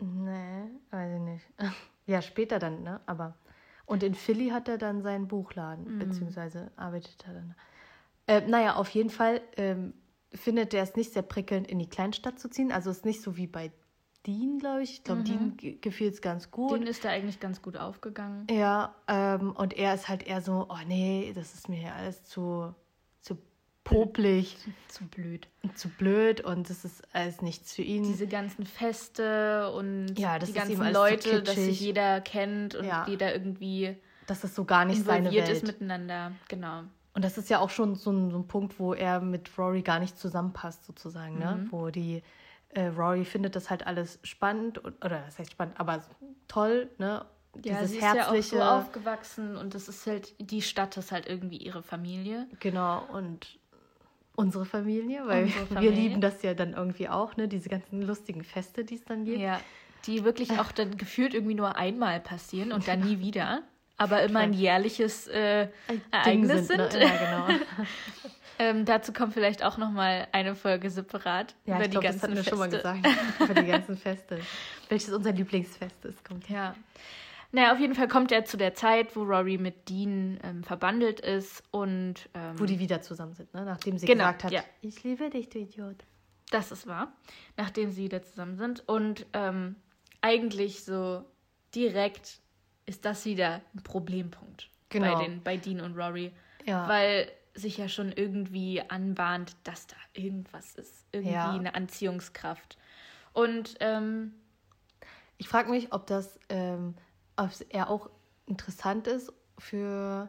Nee, 0.00 0.70
weiß 0.90 1.14
ich 1.14 1.20
nicht. 1.20 1.46
Ja, 2.06 2.22
später 2.22 2.58
dann, 2.58 2.84
ne? 2.84 3.02
Aber. 3.04 3.34
Und 3.84 4.02
in 4.02 4.14
Philly 4.14 4.48
hat 4.48 4.66
er 4.66 4.78
dann 4.78 5.02
seinen 5.02 5.28
Buchladen, 5.28 5.96
mm. 5.96 5.98
beziehungsweise 5.98 6.70
arbeitet 6.74 7.22
er 7.26 7.34
dann. 7.34 7.54
Äh, 8.26 8.48
naja, 8.48 8.76
auf 8.76 8.88
jeden 8.88 9.10
Fall 9.10 9.42
ähm, 9.58 9.92
findet 10.32 10.72
er 10.72 10.82
es 10.82 10.96
nicht 10.96 11.12
sehr 11.12 11.20
prickelnd, 11.20 11.68
in 11.68 11.78
die 11.78 11.88
Kleinstadt 11.88 12.38
zu 12.38 12.48
ziehen. 12.48 12.72
Also 12.72 12.88
es 12.88 12.98
ist 12.98 13.04
nicht 13.04 13.20
so 13.20 13.36
wie 13.36 13.46
bei 13.46 13.70
Dean, 14.28 14.58
glaube 14.58 14.82
ich. 14.82 14.92
Ich 14.92 15.04
glaube, 15.04 15.22
mhm. 15.22 15.56
Dean 15.56 15.80
gefiel 15.80 16.08
es 16.08 16.20
ganz 16.20 16.50
gut. 16.50 16.72
Dean 16.72 16.86
ist 16.86 17.04
da 17.04 17.08
eigentlich 17.08 17.40
ganz 17.40 17.62
gut 17.62 17.78
aufgegangen. 17.78 18.46
Ja, 18.50 18.94
ähm, 19.08 19.52
und 19.52 19.72
er 19.72 19.94
ist 19.94 20.08
halt 20.08 20.26
eher 20.26 20.42
so, 20.42 20.66
oh 20.68 20.86
nee, 20.86 21.32
das 21.34 21.54
ist 21.54 21.70
mir 21.70 21.94
alles 21.94 22.24
zu, 22.24 22.74
zu 23.22 23.38
popelig. 23.84 24.58
Zu 24.88 25.06
blöd. 25.06 25.48
Zu 25.74 25.88
blöd 25.88 26.42
und 26.42 26.68
das 26.68 26.84
ist 26.84 27.02
alles 27.14 27.40
nichts 27.40 27.74
für 27.74 27.82
ihn. 27.82 28.02
Diese 28.02 28.26
ganzen 28.26 28.66
Feste 28.66 29.72
und 29.72 30.18
ja, 30.18 30.38
die 30.38 30.52
ganzen 30.52 30.92
Leute, 30.92 31.42
dass 31.42 31.56
sich 31.56 31.80
jeder 31.80 32.20
kennt 32.20 32.74
und 32.74 32.84
ja. 32.84 33.06
jeder 33.08 33.32
irgendwie 33.32 33.96
das 34.26 34.44
ist 34.44 34.54
so 34.54 34.66
gar 34.66 34.84
nicht 34.84 35.02
seine 35.04 35.32
Welt. 35.32 35.48
ist 35.48 35.66
miteinander, 35.66 36.32
genau. 36.48 36.82
Und 37.14 37.24
das 37.24 37.38
ist 37.38 37.48
ja 37.48 37.60
auch 37.60 37.70
schon 37.70 37.94
so 37.94 38.12
ein, 38.12 38.30
so 38.30 38.36
ein 38.36 38.46
Punkt, 38.46 38.78
wo 38.78 38.92
er 38.92 39.20
mit 39.20 39.50
Rory 39.56 39.80
gar 39.80 39.98
nicht 39.98 40.18
zusammenpasst, 40.18 40.84
sozusagen, 40.84 41.38
ne? 41.38 41.56
mhm. 41.56 41.62
ne? 41.62 41.68
Wo 41.70 41.88
die 41.88 42.22
äh, 42.70 42.86
Rory 42.86 43.24
findet 43.24 43.56
das 43.56 43.70
halt 43.70 43.86
alles 43.86 44.18
spannend 44.22 44.78
und, 44.78 45.04
oder 45.04 45.22
das 45.26 45.38
heißt 45.38 45.52
spannend, 45.52 45.78
aber 45.78 46.02
toll, 46.48 46.90
ne? 46.98 47.24
Ja, 47.64 47.80
Dieses 47.80 47.90
sie 47.90 47.96
ist 47.96 48.04
herzliche. 48.04 48.56
ja 48.56 48.78
auch 48.78 48.82
so 48.82 48.86
aufgewachsen 48.86 49.56
und 49.56 49.74
das 49.74 49.88
ist 49.88 50.06
halt, 50.06 50.34
die 50.38 50.62
Stadt 50.62 50.96
ist 50.96 51.12
halt 51.12 51.26
irgendwie 51.26 51.56
ihre 51.56 51.82
Familie. 51.82 52.46
Genau, 52.60 53.04
und 53.12 53.58
unsere 54.36 54.64
Familie, 54.64 55.26
weil 55.26 55.44
unsere 55.44 55.66
Familie. 55.66 55.90
wir 55.90 55.96
lieben 55.96 56.20
das 56.20 56.42
ja 56.42 56.54
dann 56.54 56.74
irgendwie 56.74 57.08
auch, 57.08 57.36
ne? 57.36 57.48
Diese 57.48 57.68
ganzen 57.68 58.02
lustigen 58.02 58.44
Feste, 58.44 58.84
die 58.84 58.94
es 58.96 59.04
dann 59.04 59.24
gibt. 59.24 59.40
Ja, 59.40 59.60
die 60.06 60.24
wirklich 60.24 60.58
auch 60.58 60.70
dann 60.70 60.96
gefühlt 60.96 61.34
irgendwie 61.34 61.54
nur 61.54 61.76
einmal 61.76 62.20
passieren 62.20 62.72
und 62.72 62.86
dann 62.86 63.00
nie 63.00 63.18
wieder. 63.18 63.62
Aber 63.96 64.22
immer 64.22 64.40
ein 64.40 64.52
jährliches 64.52 65.26
äh, 65.26 65.68
Ereignis 66.12 66.68
sind. 66.68 66.92
sind. 66.92 66.92
Ne? 66.92 67.02
Ja, 67.02 67.48
genau. 67.48 67.64
Ähm, 68.58 68.84
dazu 68.84 69.12
kommt 69.12 69.34
vielleicht 69.34 69.62
auch 69.62 69.76
noch 69.76 69.90
mal 69.90 70.26
eine 70.32 70.54
Folge 70.54 70.90
separat 70.90 71.54
ja, 71.64 71.76
über 71.76 71.84
ich 71.84 71.86
die 71.86 71.90
glaub, 71.92 72.04
ganzen 72.04 72.20
das 72.20 72.22
hatten 72.22 72.34
wir 72.34 72.42
Feste. 72.42 72.50
schon 72.50 72.58
mal 72.58 72.70
gesagt. 72.70 73.50
über 73.50 73.62
die 73.62 73.70
ganzen 73.70 73.96
Feste. 73.98 74.40
Welches 74.88 75.12
unser 75.12 75.32
Lieblingsfest 75.32 76.04
ist, 76.04 76.24
kommt. 76.24 76.48
Ja. 76.48 76.74
Naja, 77.50 77.72
auf 77.72 77.78
jeden 77.78 77.94
Fall 77.94 78.08
kommt 78.08 78.30
er 78.30 78.44
zu 78.44 78.56
der 78.56 78.74
Zeit, 78.74 79.16
wo 79.16 79.22
Rory 79.22 79.56
mit 79.56 79.88
Dean 79.88 80.38
ähm, 80.42 80.64
verbandelt 80.64 81.20
ist 81.20 81.62
und. 81.70 82.28
Ähm, 82.34 82.58
wo 82.58 82.64
die 82.64 82.78
wieder 82.78 83.00
zusammen 83.00 83.34
sind, 83.34 83.54
ne? 83.54 83.64
Nachdem 83.64 83.96
sie 83.96 84.06
genau, 84.06 84.24
gesagt 84.24 84.44
hat, 84.44 84.52
ja. 84.52 84.62
ich 84.82 85.02
liebe 85.02 85.30
dich, 85.30 85.48
du 85.48 85.60
Idiot. 85.60 86.04
Das 86.50 86.72
ist 86.72 86.86
wahr. 86.86 87.12
Nachdem 87.56 87.90
sie 87.90 88.04
wieder 88.04 88.22
zusammen 88.22 88.56
sind. 88.56 88.86
Und 88.86 89.26
ähm, 89.32 89.76
eigentlich 90.20 90.84
so 90.84 91.24
direkt 91.74 92.40
ist 92.86 93.04
das 93.04 93.24
wieder 93.24 93.60
ein 93.74 93.82
Problempunkt 93.82 94.68
genau. 94.88 95.14
bei, 95.14 95.24
den, 95.24 95.42
bei 95.42 95.56
Dean 95.56 95.80
und 95.80 95.96
Rory. 95.96 96.32
Ja. 96.64 96.88
Weil 96.88 97.30
sich 97.58 97.78
ja 97.78 97.88
schon 97.88 98.12
irgendwie 98.12 98.82
anbahnt, 98.88 99.56
dass 99.64 99.86
da 99.86 99.96
irgendwas 100.14 100.74
ist. 100.74 101.06
Irgendwie 101.12 101.32
ja. 101.32 101.50
eine 101.50 101.74
Anziehungskraft. 101.74 102.78
Und 103.32 103.76
ähm, 103.80 104.32
ich 105.36 105.48
frage 105.48 105.70
mich, 105.70 105.92
ob 105.92 106.06
das 106.06 106.38
ähm, 106.48 106.94
ob 107.36 107.50
er 107.68 107.88
auch 107.88 108.10
interessant 108.46 109.06
ist 109.06 109.32
für, 109.58 110.28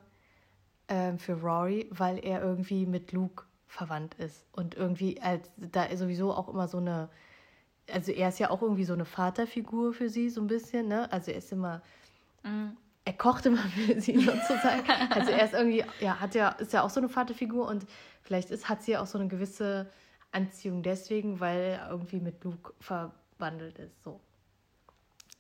ähm, 0.88 1.18
für 1.18 1.34
Rory, 1.34 1.88
weil 1.92 2.24
er 2.24 2.42
irgendwie 2.42 2.86
mit 2.86 3.12
Luke 3.12 3.46
verwandt 3.68 4.16
ist. 4.16 4.46
Und 4.52 4.76
irgendwie 4.76 5.22
als 5.22 5.50
da 5.58 5.96
sowieso 5.96 6.34
auch 6.34 6.50
immer 6.50 6.68
so 6.68 6.78
eine. 6.78 7.10
Also 7.92 8.12
er 8.12 8.30
ist 8.30 8.38
ja 8.38 8.52
auch 8.52 8.62
irgendwie 8.62 8.84
so 8.84 8.94
eine 8.94 9.06
Vaterfigur 9.06 9.94
für 9.94 10.10
sie, 10.10 10.30
so 10.30 10.42
ein 10.42 10.48
bisschen, 10.48 10.88
ne? 10.88 11.12
Also 11.12 11.32
er 11.32 11.38
ist 11.38 11.52
immer. 11.52 11.82
Mhm 12.44 12.78
er 13.10 13.14
kocht 13.14 13.48
immer 13.48 13.58
für 13.70 14.00
sie 14.00 14.20
sozusagen. 14.20 14.88
also 15.10 15.32
er 15.32 15.44
ist 15.44 15.54
irgendwie, 15.54 15.84
ja, 16.00 16.20
hat 16.20 16.36
ja, 16.36 16.50
ist 16.50 16.74
ja 16.74 16.84
auch 16.84 16.92
so 16.92 17.00
eine 17.00 17.10
Vaterfigur 17.10 17.68
und 17.68 17.88
vielleicht 18.22 18.52
ist, 18.52 18.70
hat 18.70 18.84
sie 18.84 18.92
ja 18.92 19.02
auch 19.02 19.08
so 19.08 19.18
eine 19.18 19.28
gewisse 19.28 19.90
Anziehung 20.32 20.84
deswegen, 20.84 21.40
weil 21.40 21.60
er 21.60 21.90
irgendwie 21.90 22.20
mit 22.20 22.44
Luke 22.44 22.74
verwandelt 22.80 23.80
ist. 23.80 24.04
So. 24.04 24.20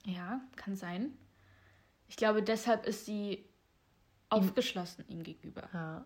Ja, 0.03 0.41
kann 0.55 0.75
sein. 0.75 1.13
Ich 2.07 2.17
glaube, 2.17 2.41
deshalb 2.41 2.87
ist 2.87 3.05
sie 3.05 3.45
aufgeschlossen 4.29 5.05
ihm, 5.07 5.21
gegenüber. 5.21 5.69
Ja. 5.71 6.05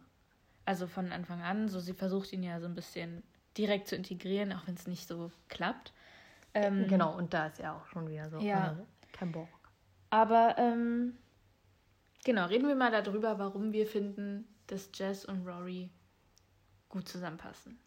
Also 0.66 0.86
von 0.86 1.14
Anfang 1.14 1.42
an, 1.42 1.70
so 1.70 1.80
sie 1.80 1.94
versucht 1.94 2.34
ihn 2.34 2.44
ja 2.44 2.60
so 2.60 2.66
ein 2.66 2.76
bisschen 2.76 3.24
direkt 3.58 3.88
zu 3.88 3.96
integrieren, 3.96 4.52
auch 4.52 4.68
wenn 4.68 4.76
es 4.76 4.86
nicht 4.86 5.08
so 5.08 5.32
klappt. 5.48 5.94
Ähm, 6.54 6.88
genau, 6.90 7.16
und 7.16 7.34
da 7.34 7.48
ist 7.48 7.62
er 7.62 7.74
auch 7.74 7.86
schon 7.88 8.10
wieder 8.10 8.30
so. 8.30 8.40
Ja. 8.40 8.74
Äh, 8.74 9.14
kein 9.14 9.32
Bock. 9.32 9.48
Aber 10.10 10.56
ähm, 10.58 11.18
genau, 12.24 12.46
reden 12.46 12.68
wir 12.68 12.76
mal 12.76 12.92
darüber, 12.92 13.40
warum 13.40 13.72
wir 13.72 13.88
finden, 13.88 14.48
dass 14.68 14.90
Jess 14.94 15.26
und 15.26 15.46
Rory 15.48 15.90
gut 16.90 17.08
zusammenpassen. 17.08 17.78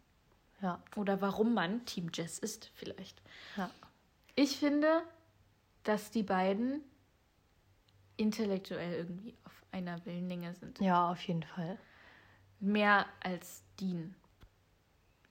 Ja. 0.61 0.81
Oder 0.95 1.21
warum 1.21 1.53
man 1.53 1.85
Team 1.85 2.09
Jess 2.13 2.39
ist, 2.39 2.71
vielleicht. 2.75 3.21
Ja. 3.55 3.69
Ich 4.35 4.57
finde, 4.57 5.01
dass 5.83 6.11
die 6.11 6.23
beiden 6.23 6.81
intellektuell 8.17 8.93
irgendwie 8.93 9.35
auf 9.45 9.65
einer 9.71 10.03
Wellenlänge 10.05 10.53
sind. 10.53 10.79
Ja, 10.79 11.11
auf 11.11 11.21
jeden 11.21 11.43
Fall. 11.43 11.77
Mehr 12.59 13.05
als 13.23 13.63
Dean. 13.79 14.15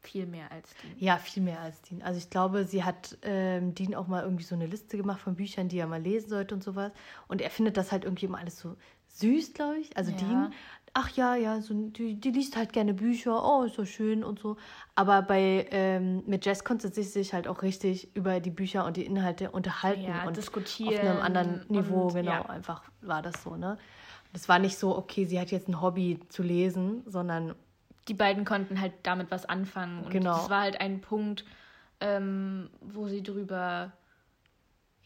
Viel 0.02 0.26
mehr 0.26 0.50
als 0.52 0.72
Dean. 0.82 0.94
Ja, 0.98 1.18
viel 1.18 1.42
mehr 1.42 1.60
als 1.60 1.82
Dean. 1.82 2.00
Also 2.02 2.18
ich 2.18 2.30
glaube, 2.30 2.64
sie 2.64 2.84
hat 2.84 3.18
ähm, 3.22 3.74
Dean 3.74 3.96
auch 3.96 4.06
mal 4.06 4.22
irgendwie 4.22 4.44
so 4.44 4.54
eine 4.54 4.66
Liste 4.66 4.96
gemacht 4.96 5.20
von 5.20 5.34
Büchern, 5.34 5.68
die 5.68 5.78
er 5.78 5.88
mal 5.88 6.00
lesen 6.00 6.28
sollte 6.28 6.54
und 6.54 6.62
sowas. 6.62 6.92
Und 7.26 7.40
er 7.40 7.50
findet 7.50 7.76
das 7.76 7.90
halt 7.90 8.04
irgendwie 8.04 8.26
immer 8.26 8.38
alles 8.38 8.58
so 8.58 8.76
süß, 9.16 9.54
glaube 9.54 9.78
ich. 9.78 9.96
Also 9.96 10.12
ja. 10.12 10.16
Dean, 10.18 10.52
ach 10.94 11.10
ja, 11.10 11.34
ja, 11.34 11.60
so, 11.60 11.74
die, 11.74 12.18
die 12.18 12.30
liest 12.30 12.56
halt 12.56 12.72
gerne 12.72 12.94
Bücher, 12.94 13.44
oh, 13.44 13.64
ist 13.64 13.74
so 13.74 13.84
schön 13.84 14.24
und 14.24 14.38
so. 14.38 14.56
Aber 14.94 15.22
bei 15.22 15.66
ähm, 15.70 16.22
mit 16.26 16.46
Jess 16.46 16.64
konnte 16.64 16.92
sie 16.92 17.02
sich 17.02 17.34
halt 17.34 17.48
auch 17.48 17.62
richtig 17.62 18.14
über 18.16 18.40
die 18.40 18.50
Bücher 18.50 18.86
und 18.86 18.96
die 18.96 19.04
Inhalte 19.04 19.50
unterhalten 19.50 20.04
ja, 20.04 20.26
und 20.26 20.36
diskutieren. 20.36 20.94
Auf 20.94 21.10
einem 21.10 21.22
anderen 21.22 21.66
Niveau, 21.68 22.04
und, 22.04 22.14
genau, 22.14 22.32
ja. 22.32 22.46
einfach 22.46 22.82
war 23.02 23.22
das 23.22 23.42
so, 23.42 23.56
ne? 23.56 23.78
Es 24.32 24.48
war 24.48 24.58
nicht 24.58 24.76
so, 24.76 24.96
okay, 24.96 25.24
sie 25.24 25.40
hat 25.40 25.50
jetzt 25.50 25.68
ein 25.68 25.80
Hobby 25.80 26.20
zu 26.28 26.42
lesen, 26.42 27.02
sondern. 27.06 27.54
Die 28.08 28.14
beiden 28.14 28.44
konnten 28.44 28.80
halt 28.80 28.92
damit 29.02 29.30
was 29.30 29.46
anfangen. 29.46 30.04
Und 30.04 30.10
genau. 30.10 30.36
das 30.36 30.50
war 30.50 30.62
halt 30.62 30.80
ein 30.80 31.00
Punkt, 31.00 31.44
ähm, 32.00 32.70
wo 32.80 33.08
sie 33.08 33.22
drüber 33.22 33.92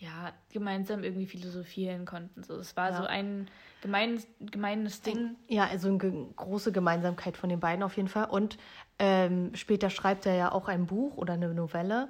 ja, 0.01 0.33
gemeinsam 0.51 1.05
irgendwie 1.05 1.27
philosophieren 1.27 2.07
konnten. 2.07 2.43
So, 2.43 2.57
es 2.57 2.75
war 2.75 2.91
ja. 2.91 2.97
so 2.97 3.05
ein 3.05 3.49
gemein, 3.83 4.21
gemeines 4.41 5.03
Ding. 5.03 5.37
Ja, 5.47 5.67
also 5.67 5.89
eine 5.89 5.99
große 5.99 6.73
Gemeinsamkeit 6.73 7.37
von 7.37 7.51
den 7.51 7.61
beiden 7.61 7.83
auf 7.83 7.97
jeden 7.97 8.09
Fall. 8.09 8.25
Und 8.25 8.57
ähm, 8.99 9.55
später 9.55 9.91
schreibt 9.91 10.25
er 10.25 10.35
ja 10.35 10.53
auch 10.53 10.69
ein 10.69 10.87
Buch 10.87 11.19
oder 11.19 11.35
eine 11.35 11.53
Novelle. 11.53 12.09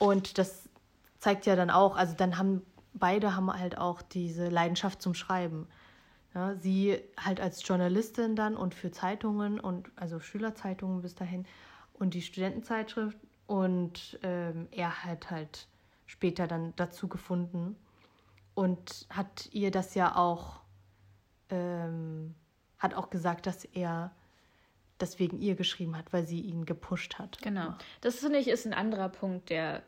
Und 0.00 0.36
das 0.36 0.68
zeigt 1.20 1.46
ja 1.46 1.54
dann 1.54 1.70
auch, 1.70 1.96
also 1.96 2.14
dann 2.16 2.38
haben 2.38 2.62
beide 2.92 3.36
haben 3.36 3.52
halt 3.52 3.78
auch 3.78 4.02
diese 4.02 4.48
Leidenschaft 4.48 5.00
zum 5.00 5.14
Schreiben. 5.14 5.68
Ja, 6.34 6.56
sie 6.56 6.98
halt 7.16 7.40
als 7.40 7.66
Journalistin 7.66 8.34
dann 8.34 8.56
und 8.56 8.74
für 8.74 8.90
Zeitungen 8.90 9.60
und 9.60 9.90
also 9.94 10.18
Schülerzeitungen 10.18 11.02
bis 11.02 11.14
dahin 11.14 11.46
und 11.92 12.14
die 12.14 12.22
Studentenzeitschrift 12.22 13.18
und 13.46 14.18
ähm, 14.22 14.68
er 14.72 15.04
hat 15.04 15.30
halt 15.30 15.68
später 16.08 16.48
dann 16.48 16.72
dazu 16.74 17.06
gefunden 17.06 17.76
und 18.54 19.06
hat 19.10 19.48
ihr 19.52 19.70
das 19.70 19.94
ja 19.94 20.16
auch 20.16 20.62
ähm, 21.50 22.34
hat 22.78 22.94
auch 22.94 23.10
gesagt, 23.10 23.46
dass 23.46 23.64
er 23.64 24.10
das 24.98 25.20
wegen 25.20 25.38
ihr 25.38 25.54
geschrieben 25.54 25.96
hat, 25.96 26.12
weil 26.12 26.26
sie 26.26 26.40
ihn 26.40 26.64
gepusht 26.64 27.18
hat. 27.18 27.40
Genau. 27.42 27.74
Das 28.00 28.16
finde 28.16 28.38
ich 28.38 28.48
ist 28.48 28.66
ein 28.66 28.74
anderer 28.74 29.08
Punkt, 29.08 29.50
der 29.50 29.82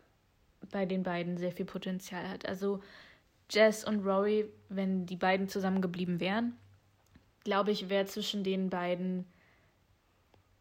bei 0.71 0.87
den 0.87 1.03
beiden 1.03 1.37
sehr 1.37 1.53
viel 1.53 1.67
Potenzial 1.67 2.29
hat. 2.29 2.47
Also 2.47 2.81
Jess 3.51 3.85
und 3.85 4.05
Rory, 4.07 4.47
wenn 4.69 5.07
die 5.07 5.17
beiden 5.17 5.49
zusammengeblieben 5.49 6.21
wären, 6.21 6.57
glaube 7.43 7.73
ich, 7.73 7.89
wäre 7.89 8.05
zwischen 8.07 8.45
den 8.45 8.71
beiden 8.71 9.27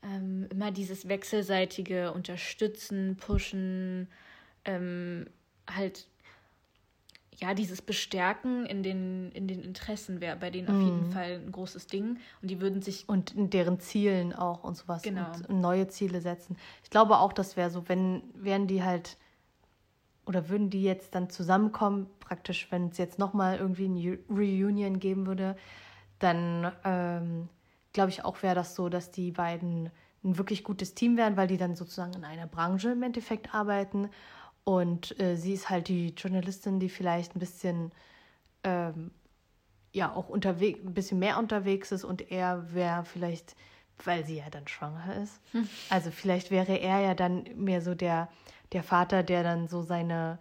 ähm, 0.02 0.48
immer 0.50 0.72
dieses 0.72 1.08
wechselseitige 1.08 2.14
Unterstützen, 2.14 3.18
Pushen, 3.18 4.08
ähm, 4.66 5.28
halt 5.76 6.08
ja, 7.42 7.54
dieses 7.54 7.82
Bestärken 7.82 8.66
in 8.66 8.84
den, 8.84 9.32
in 9.32 9.48
den 9.48 9.62
Interessen 9.62 10.20
wäre 10.20 10.36
bei 10.36 10.50
denen 10.50 10.68
auf 10.68 10.82
jeden 10.82 11.08
mhm. 11.08 11.12
Fall 11.12 11.42
ein 11.46 11.52
großes 11.52 11.88
Ding. 11.88 12.18
Und 12.42 12.52
die 12.52 12.60
würden 12.60 12.82
sich. 12.82 13.08
Und 13.08 13.34
in 13.34 13.50
deren 13.50 13.80
Zielen 13.80 14.34
auch 14.34 14.64
und 14.66 14.76
sowas. 14.76 15.04
Genau. 15.04 15.32
Und 15.48 15.62
neue 15.62 15.88
Ziele 15.88 16.20
setzen. 16.20 16.58
Ich 16.84 16.90
glaube 16.90 17.18
auch, 17.18 17.32
das 17.32 17.56
wäre 17.56 17.70
so, 17.70 17.88
wenn, 17.88 18.24
wären 18.34 18.68
die 18.68 18.84
halt 18.84 19.18
oder 20.26 20.48
würden 20.48 20.70
die 20.70 20.84
jetzt 20.84 21.16
dann 21.16 21.32
zusammenkommen, 21.32 22.08
praktisch, 22.20 22.68
wenn 22.70 22.90
es 22.90 23.00
jetzt 23.00 23.18
nochmal 23.18 23.58
irgendwie 23.58 23.88
ein 23.88 24.20
Reunion 24.30 25.00
geben 25.00 25.26
würde, 25.26 25.56
dann 26.20 26.72
ähm, 26.84 27.50
glaube 27.94 28.12
ich 28.12 28.24
auch 28.24 28.44
wäre 28.44 28.54
das 28.54 28.76
so, 28.76 28.90
dass 28.90 29.10
die 29.10 29.32
beiden 29.32 29.90
ein 30.24 30.38
wirklich 30.38 30.64
gutes 30.64 30.94
Team 30.94 31.18
wären, 31.18 31.36
weil 31.36 31.48
die 31.48 31.58
dann 31.58 31.76
sozusagen 31.76 32.14
in 32.14 32.26
einer 32.26 32.46
Branche 32.46 32.92
im 32.92 33.02
Endeffekt 33.02 33.56
arbeiten. 33.56 34.10
Und 34.70 35.20
äh, 35.20 35.36
sie 35.36 35.54
ist 35.54 35.72
halt 35.72 35.88
die 35.88 36.10
Journalistin, 36.10 36.80
die 36.80 36.90
vielleicht 36.90 37.36
ein 37.36 37.40
bisschen 37.40 37.92
ähm, 38.64 39.10
ja 39.94 40.14
auch 40.14 40.30
unterwegs, 40.30 40.80
ein 40.86 40.94
bisschen 40.94 41.18
mehr 41.18 41.40
unterwegs 41.40 41.92
ist 41.92 42.04
und 42.04 42.30
er 42.30 42.72
wäre 42.72 43.04
vielleicht, 43.04 43.56
weil 44.06 44.24
sie 44.24 44.38
ja 44.38 44.48
dann 44.52 44.68
schwanger 44.68 45.16
ist. 45.24 45.42
Hm. 45.54 45.68
Also 45.90 46.12
vielleicht 46.12 46.52
wäre 46.52 46.78
er 46.78 47.00
ja 47.00 47.16
dann 47.16 47.46
mehr 47.56 47.82
so 47.82 47.96
der 47.96 48.30
der 48.72 48.84
Vater, 48.84 49.24
der 49.24 49.42
dann 49.42 49.68
so 49.68 49.82
seine, 49.82 50.38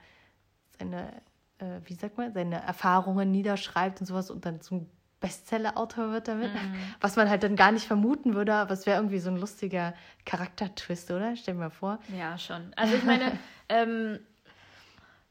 seine 0.78 1.22
äh, 1.56 1.80
wie 1.86 1.94
sagt 1.94 2.18
man, 2.18 2.34
seine 2.34 2.60
Erfahrungen 2.60 3.30
niederschreibt 3.30 3.98
und 4.02 4.06
sowas 4.06 4.30
und 4.30 4.44
dann 4.44 4.60
zum 4.60 4.90
Bestseller-Autor 5.20 6.12
wird 6.12 6.28
damit. 6.28 6.52
Mhm. 6.52 6.74
Was 7.00 7.16
man 7.16 7.28
halt 7.28 7.42
dann 7.42 7.56
gar 7.56 7.72
nicht 7.72 7.86
vermuten 7.86 8.34
würde, 8.34 8.54
aber 8.54 8.72
es 8.72 8.86
wäre 8.86 8.98
irgendwie 8.98 9.18
so 9.18 9.30
ein 9.30 9.36
lustiger 9.36 9.94
Charaktertwist, 10.24 11.10
oder? 11.10 11.34
Stell 11.36 11.54
dir 11.54 11.60
mal 11.60 11.70
vor. 11.70 11.98
Ja, 12.16 12.38
schon. 12.38 12.72
Also 12.76 12.94
ich 12.94 13.04
meine, 13.04 13.38
ähm, 13.68 14.20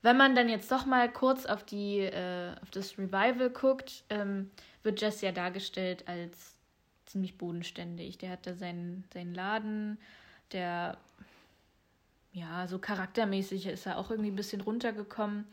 wenn 0.01 0.17
man 0.17 0.36
dann 0.36 0.50
jetzt 0.50 0.72
doch 0.72 0.86
mal 0.86 1.12
kurz 1.12 1.46
auf 1.46 1.63
die 1.63 2.00
äh, 2.00 2.53
auf 2.62 2.70
das 2.72 2.98
Revival 2.98 3.50
guckt, 3.50 4.03
ähm, 4.10 4.51
wird 4.84 5.01
Jess 5.01 5.22
ja 5.22 5.32
dargestellt 5.32 6.08
als 6.08 6.56
ziemlich 7.06 7.38
bodenständig. 7.38 8.17
Der 8.17 8.32
hatte 8.32 8.56
seinen, 8.56 9.06
seinen 9.13 9.34
Laden, 9.34 9.98
der 10.51 10.98
ja, 12.34 12.67
so 12.67 12.77
charaktermäßig 12.77 13.65
ist 13.65 13.88
er 13.88 13.98
auch 13.98 14.12
irgendwie 14.12 14.29
ein 14.29 14.36
bisschen 14.36 14.62
runtergekommen. 14.62 15.46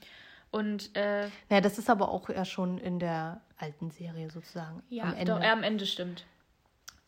Und 0.54 0.94
äh, 0.94 1.25
ja, 1.50 1.61
das 1.61 1.78
ist 1.78 1.90
aber 1.90 2.11
auch 2.11 2.30
eher 2.30 2.44
schon 2.44 2.78
in 2.78 3.00
der 3.00 3.40
alten 3.56 3.90
Serie 3.90 4.30
sozusagen. 4.30 4.84
Ja, 4.88 5.02
am 5.02 5.14
Ende. 5.14 5.32
doch, 5.32 5.40
er 5.40 5.52
am 5.52 5.64
Ende 5.64 5.84
stimmt. 5.84 6.26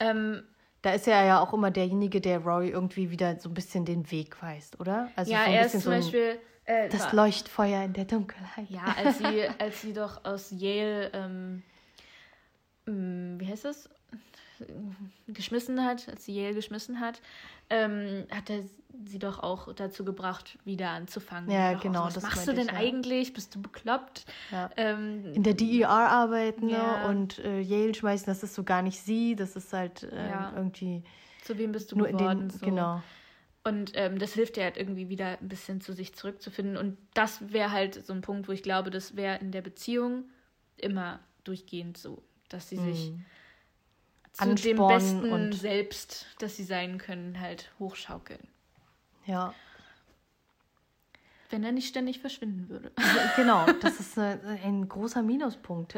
Ähm, 0.01 0.43
da 0.83 0.95
ist 0.95 1.07
er 1.07 1.25
ja 1.25 1.39
auch 1.39 1.53
immer 1.53 1.71
derjenige, 1.71 2.21
der 2.21 2.41
Rory 2.41 2.71
irgendwie 2.71 3.09
wieder 3.13 3.39
so 3.39 3.49
ein 3.49 3.55
bisschen 3.55 3.85
den 3.85 4.11
Weg 4.11 4.43
weist, 4.43 4.81
oder? 4.81 5.13
Also 5.15 5.31
ja, 5.31 5.45
so 5.45 5.51
er 5.53 5.65
ist 5.65 5.73
zum 5.73 5.81
so 5.81 5.91
Beispiel. 5.91 6.41
Äh, 6.65 6.89
das 6.89 7.13
Leuchtfeuer 7.13 7.85
in 7.85 7.93
der 7.93 8.07
Dunkelheit. 8.07 8.69
Ja, 8.69 8.83
als 8.97 9.19
sie, 9.19 9.49
als 9.61 9.81
sie 9.81 9.93
doch 9.93 10.25
aus 10.25 10.51
Yale, 10.51 11.13
ähm, 11.15 11.63
mm, 12.87 13.39
wie 13.39 13.47
heißt 13.47 13.65
das? 13.65 13.89
Geschmissen 15.29 15.85
hat, 15.85 16.09
als 16.09 16.25
sie 16.25 16.35
Yale 16.35 16.55
geschmissen 16.55 17.01
hat, 17.01 17.21
ähm, 17.71 18.27
hat 18.31 18.51
er 18.51 18.63
sie 19.05 19.19
doch 19.19 19.41
auch 19.41 19.73
dazu 19.75 20.05
gebracht, 20.05 20.59
wieder 20.65 20.91
anzufangen. 20.91 21.51
Ja, 21.51 21.75
genau. 21.75 22.09
So, 22.09 22.17
was 22.17 22.23
machst 22.23 22.49
du 22.49 22.53
denn 22.53 22.67
ich, 22.67 22.73
ja. 22.73 22.79
eigentlich? 22.79 23.33
Bist 23.33 23.55
du 23.55 23.61
bekloppt? 23.61 24.25
Ja. 24.51 24.71
Ähm, 24.77 25.33
In 25.35 25.43
der 25.43 25.55
DER 25.55 25.89
arbeiten 25.89 26.69
ja. 26.69 27.03
ne? 27.03 27.09
und 27.09 27.39
äh, 27.41 27.61
Yale 27.61 27.95
schmeißen, 27.95 28.27
das 28.27 28.43
ist 28.43 28.55
so 28.55 28.65
gar 28.65 28.83
nicht 28.83 29.01
sie, 29.01 29.37
das 29.37 29.57
ist 29.57 29.73
halt 29.73 30.05
äh, 30.05 30.31
irgendwie. 30.55 31.03
Zu 31.43 31.59
wem 31.59 31.73
bist 31.73 31.93
du 31.93 31.97
nur 31.97 32.09
geworden? 32.09 32.43
In 32.43 32.49
den, 32.49 32.51
so. 32.51 32.65
Genau. 32.65 33.03
Und 33.65 33.93
ähm, 33.95 34.19
das 34.21 34.35
hilft 34.35 34.57
ihr 34.57 34.63
halt 34.63 34.77
irgendwie 34.77 35.09
wieder 35.09 35.39
ein 35.41 35.49
bisschen 35.49 35.81
zu 35.81 35.93
sich 35.93 36.15
zurückzufinden. 36.15 36.77
Und 36.77 36.97
das 37.15 37.53
wäre 37.53 37.73
halt 37.73 38.07
so 38.07 38.13
ein 38.13 38.21
Punkt, 38.21 38.49
wo 38.49 38.53
ich 38.53 38.63
glaube, 38.63 38.91
das 38.91 39.17
wäre 39.17 39.39
in 39.39 39.51
der 39.51 39.63
Beziehung 39.63 40.25
immer 40.77 41.19
durchgehend 41.43 41.99
so, 41.99 42.23
dass 42.49 42.69
sie 42.69 42.77
sich 42.77 43.13
zu 44.37 44.55
dem 44.55 44.77
besten 44.77 45.33
und 45.33 45.53
Selbst, 45.53 46.27
das 46.39 46.57
sie 46.57 46.65
sein 46.65 46.99
können, 46.99 47.41
halt 47.41 47.71
hochschaukeln. 47.79 48.47
Ja. 49.25 49.55
Wenn 51.51 51.65
er 51.65 51.73
nicht 51.73 51.89
ständig 51.89 52.21
verschwinden 52.21 52.69
würde. 52.69 52.93
genau, 53.37 53.67
das 53.81 54.01
ist 54.01 54.19
ein, 54.19 54.41
ein 54.45 54.89
großer 54.89 55.23
Minuspunkt. 55.23 55.97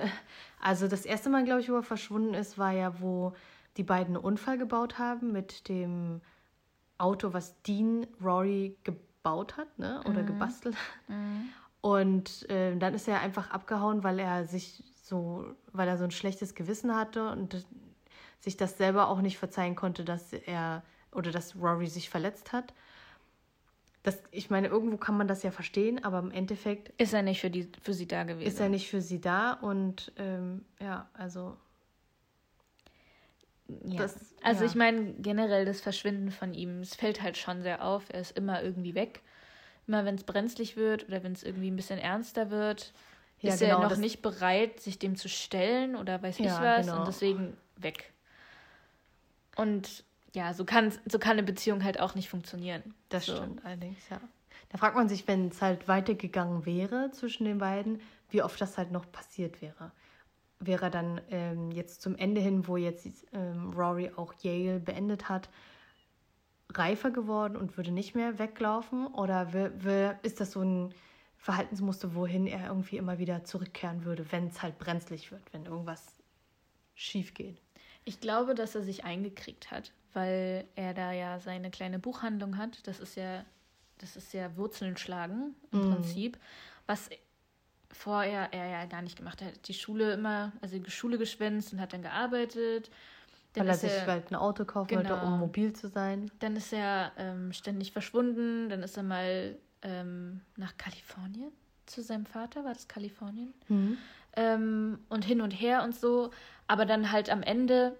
Also 0.60 0.88
das 0.88 1.04
erste 1.04 1.30
Mal, 1.30 1.44
glaube 1.44 1.60
ich, 1.60 1.70
wo 1.70 1.76
er 1.76 1.82
verschwunden 1.82 2.34
ist, 2.34 2.58
war 2.58 2.72
ja, 2.72 3.00
wo 3.00 3.32
die 3.76 3.84
beiden 3.84 4.16
einen 4.16 4.24
Unfall 4.24 4.58
gebaut 4.58 4.98
haben 4.98 5.32
mit 5.32 5.68
dem 5.68 6.20
Auto, 6.98 7.32
was 7.32 7.62
Dean 7.62 8.06
Rory 8.22 8.76
gebaut 8.82 9.56
hat, 9.56 9.78
ne? 9.78 10.00
Oder 10.04 10.22
mhm. 10.22 10.26
gebastelt 10.26 10.74
hat. 10.74 11.08
Mhm. 11.08 11.48
Und 11.80 12.50
äh, 12.50 12.76
dann 12.76 12.94
ist 12.94 13.06
er 13.06 13.20
einfach 13.20 13.50
abgehauen, 13.50 14.02
weil 14.02 14.18
er 14.18 14.46
sich 14.46 14.82
so, 15.00 15.54
weil 15.72 15.88
er 15.88 15.96
so 15.96 16.04
ein 16.04 16.10
schlechtes 16.10 16.54
Gewissen 16.54 16.94
hatte 16.94 17.30
und 17.30 17.64
sich 18.40 18.56
das 18.56 18.78
selber 18.78 19.08
auch 19.08 19.20
nicht 19.20 19.38
verzeihen 19.38 19.74
konnte, 19.74 20.04
dass 20.04 20.32
er 20.32 20.82
oder 21.12 21.30
dass 21.30 21.56
Rory 21.56 21.86
sich 21.86 22.10
verletzt 22.10 22.52
hat. 22.52 22.72
Das, 24.02 24.22
ich 24.30 24.48
meine, 24.48 24.68
irgendwo 24.68 24.96
kann 24.96 25.16
man 25.16 25.28
das 25.28 25.42
ja 25.42 25.50
verstehen, 25.50 26.04
aber 26.04 26.20
im 26.20 26.30
Endeffekt. 26.30 26.90
Ist 27.00 27.12
er 27.12 27.22
nicht 27.22 27.40
für, 27.40 27.50
die, 27.50 27.68
für 27.82 27.92
sie 27.92 28.06
da 28.06 28.24
gewesen? 28.24 28.46
Ist 28.46 28.60
er 28.60 28.68
nicht 28.68 28.88
für 28.88 29.00
sie 29.00 29.20
da 29.20 29.52
und 29.52 30.12
ähm, 30.16 30.64
ja, 30.80 31.08
also. 31.14 31.56
Ja. 33.84 33.98
Das, 33.98 34.16
also, 34.42 34.64
ja. 34.64 34.70
ich 34.70 34.76
meine, 34.76 35.12
generell 35.14 35.66
das 35.66 35.80
Verschwinden 35.80 36.30
von 36.30 36.54
ihm, 36.54 36.80
es 36.80 36.94
fällt 36.94 37.20
halt 37.20 37.36
schon 37.36 37.60
sehr 37.60 37.84
auf. 37.84 38.04
Er 38.08 38.20
ist 38.20 38.36
immer 38.36 38.62
irgendwie 38.62 38.94
weg. 38.94 39.20
Immer 39.86 40.04
wenn 40.04 40.14
es 40.14 40.24
brenzlig 40.24 40.76
wird 40.76 41.06
oder 41.08 41.22
wenn 41.22 41.32
es 41.32 41.42
irgendwie 41.42 41.70
ein 41.70 41.76
bisschen 41.76 41.98
ernster 41.98 42.50
wird, 42.50 42.94
ja, 43.40 43.52
ist 43.52 43.60
genau, 43.60 43.82
er 43.82 43.88
noch 43.88 43.96
nicht 43.96 44.22
bereit, 44.22 44.80
sich 44.80 44.98
dem 44.98 45.16
zu 45.16 45.28
stellen 45.28 45.96
oder 45.96 46.22
weiß 46.22 46.40
ich 46.40 46.46
was 46.46 46.86
genau. 46.86 47.00
und 47.00 47.08
deswegen 47.08 47.56
weg. 47.76 48.12
Und 49.58 50.04
ja, 50.34 50.54
so 50.54 50.64
kann, 50.64 50.92
so 51.06 51.18
kann 51.18 51.32
eine 51.32 51.42
Beziehung 51.42 51.82
halt 51.82 51.98
auch 51.98 52.14
nicht 52.14 52.28
funktionieren. 52.28 52.94
Das 53.08 53.26
so. 53.26 53.36
stimmt 53.36 53.64
allerdings, 53.64 54.08
ja. 54.08 54.20
Da 54.68 54.78
fragt 54.78 54.94
man 54.94 55.08
sich, 55.08 55.26
wenn 55.26 55.48
es 55.48 55.60
halt 55.60 55.88
weitergegangen 55.88 56.64
wäre 56.64 57.10
zwischen 57.10 57.44
den 57.44 57.58
beiden, 57.58 58.00
wie 58.30 58.42
oft 58.42 58.60
das 58.60 58.78
halt 58.78 58.92
noch 58.92 59.10
passiert 59.10 59.60
wäre. 59.60 59.90
Wäre 60.60 60.90
dann 60.90 61.20
ähm, 61.30 61.72
jetzt 61.72 62.02
zum 62.02 62.14
Ende 62.16 62.40
hin, 62.40 62.68
wo 62.68 62.76
jetzt 62.76 63.06
ähm, 63.32 63.72
Rory 63.72 64.12
auch 64.14 64.32
Yale 64.42 64.78
beendet 64.78 65.28
hat, 65.28 65.48
reifer 66.72 67.10
geworden 67.10 67.56
und 67.56 67.76
würde 67.76 67.90
nicht 67.90 68.14
mehr 68.14 68.38
weglaufen? 68.38 69.08
Oder 69.08 69.48
ist 70.22 70.40
das 70.40 70.52
so 70.52 70.62
ein 70.62 70.94
Verhaltensmuster, 71.36 72.14
wohin 72.14 72.46
er 72.46 72.68
irgendwie 72.68 72.96
immer 72.96 73.18
wieder 73.18 73.42
zurückkehren 73.42 74.04
würde, 74.04 74.30
wenn 74.30 74.48
es 74.48 74.62
halt 74.62 74.78
brenzlig 74.78 75.32
wird, 75.32 75.42
wenn 75.52 75.64
irgendwas 75.64 76.04
schief 76.94 77.34
geht? 77.34 77.60
Ich 78.08 78.20
glaube, 78.20 78.54
dass 78.54 78.74
er 78.74 78.80
sich 78.80 79.04
eingekriegt 79.04 79.70
hat, 79.70 79.92
weil 80.14 80.64
er 80.76 80.94
da 80.94 81.12
ja 81.12 81.38
seine 81.40 81.70
kleine 81.70 81.98
Buchhandlung 81.98 82.56
hat. 82.56 82.86
Das 82.86 83.00
ist 83.00 83.16
ja, 83.16 83.44
das 83.98 84.16
ist 84.16 84.32
ja 84.32 84.56
Wurzeln 84.56 84.96
schlagen 84.96 85.54
im 85.72 85.80
mm. 85.80 85.92
Prinzip, 85.92 86.38
was 86.86 87.10
vorher 87.92 88.48
er 88.54 88.66
ja 88.70 88.86
gar 88.86 89.02
nicht 89.02 89.18
gemacht 89.18 89.42
hat. 89.42 89.48
Er 89.48 89.54
hat 89.56 89.68
die 89.68 89.74
Schule 89.74 90.14
immer, 90.14 90.52
also 90.62 90.78
die 90.78 90.90
Schule 90.90 91.18
geschwänzt 91.18 91.74
und 91.74 91.82
hat 91.82 91.92
dann 91.92 92.00
gearbeitet. 92.00 92.90
Dann 93.52 93.64
weil 93.64 93.74
er 93.74 93.78
sich 93.78 93.92
er, 93.92 94.06
halt 94.06 94.30
ein 94.30 94.36
Auto 94.36 94.64
kaufen 94.64 94.88
genau, 94.88 95.10
wollte, 95.10 95.26
um 95.26 95.38
mobil 95.40 95.74
zu 95.74 95.88
sein. 95.88 96.30
Dann 96.38 96.56
ist 96.56 96.72
er 96.72 97.12
ähm, 97.18 97.52
ständig 97.52 97.92
verschwunden. 97.92 98.70
Dann 98.70 98.82
ist 98.82 98.96
er 98.96 99.02
mal 99.02 99.54
ähm, 99.82 100.40
nach 100.56 100.78
Kalifornien 100.78 101.52
zu 101.84 102.00
seinem 102.00 102.24
Vater. 102.24 102.64
War 102.64 102.72
das 102.72 102.88
Kalifornien? 102.88 103.52
Mhm. 103.68 103.98
Ähm, 104.36 104.98
und 105.08 105.24
hin 105.24 105.40
und 105.40 105.50
her 105.50 105.82
und 105.82 105.94
so. 105.94 106.30
Aber 106.66 106.86
dann 106.86 107.12
halt 107.12 107.30
am 107.30 107.42
Ende 107.42 107.96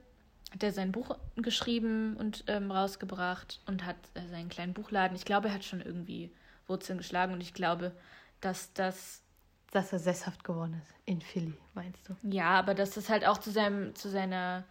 hat 0.53 0.63
er 0.63 0.73
sein 0.73 0.93
Buch 0.93 1.17
geschrieben 1.37 2.17
und 2.17 2.45
ähm, 2.47 2.71
rausgebracht 2.71 3.61
und 3.67 3.85
hat 3.85 3.97
äh, 4.15 4.27
seinen 4.29 4.49
kleinen 4.49 4.75
Buchladen. 4.75 5.17
Ich 5.17 5.25
glaube, 5.25 5.49
er 5.49 5.55
hat 5.55 5.65
schon 5.65 5.81
irgendwie 5.81 6.31
Wurzeln 6.67 6.99
geschlagen 6.99 7.33
und 7.33 7.41
ich 7.41 7.55
glaube, 7.55 7.93
dass 8.41 8.73
das. 8.73 9.23
Dass 9.71 9.93
er 9.93 9.99
sesshaft 9.99 10.45
geworden 10.45 10.81
ist 10.83 10.95
in 11.05 11.21
Philly, 11.21 11.53
meinst 11.75 12.09
du? 12.09 12.17
Ja, 12.23 12.59
aber 12.59 12.75
dass 12.75 12.93
das 12.93 13.11
halt 13.11 13.27
auch 13.27 13.37
zu 13.37 13.51
seinem, 13.51 13.95
zu 13.95 14.09
seiner 14.09 14.65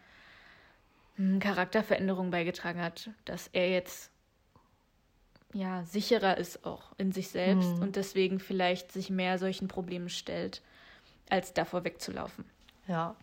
hm, 1.18 1.40
Charakterveränderung 1.40 2.32
beigetragen 2.32 2.82
hat, 2.82 3.12
dass 3.26 3.48
er 3.54 3.70
jetzt 3.70 4.10
ja 5.54 5.84
sicherer 5.84 6.38
ist 6.38 6.66
auch 6.66 6.94
in 6.98 7.12
sich 7.12 7.30
selbst 7.30 7.76
mhm. 7.76 7.82
und 7.84 7.96
deswegen 7.96 8.40
vielleicht 8.40 8.92
sich 8.92 9.12
mehr 9.12 9.38
solchen 9.38 9.68
Problemen 9.68 10.10
stellt, 10.10 10.64
als 11.29 11.53
davor 11.53 11.84
wegzulaufen. 11.84 12.46
Ja, 12.88 13.15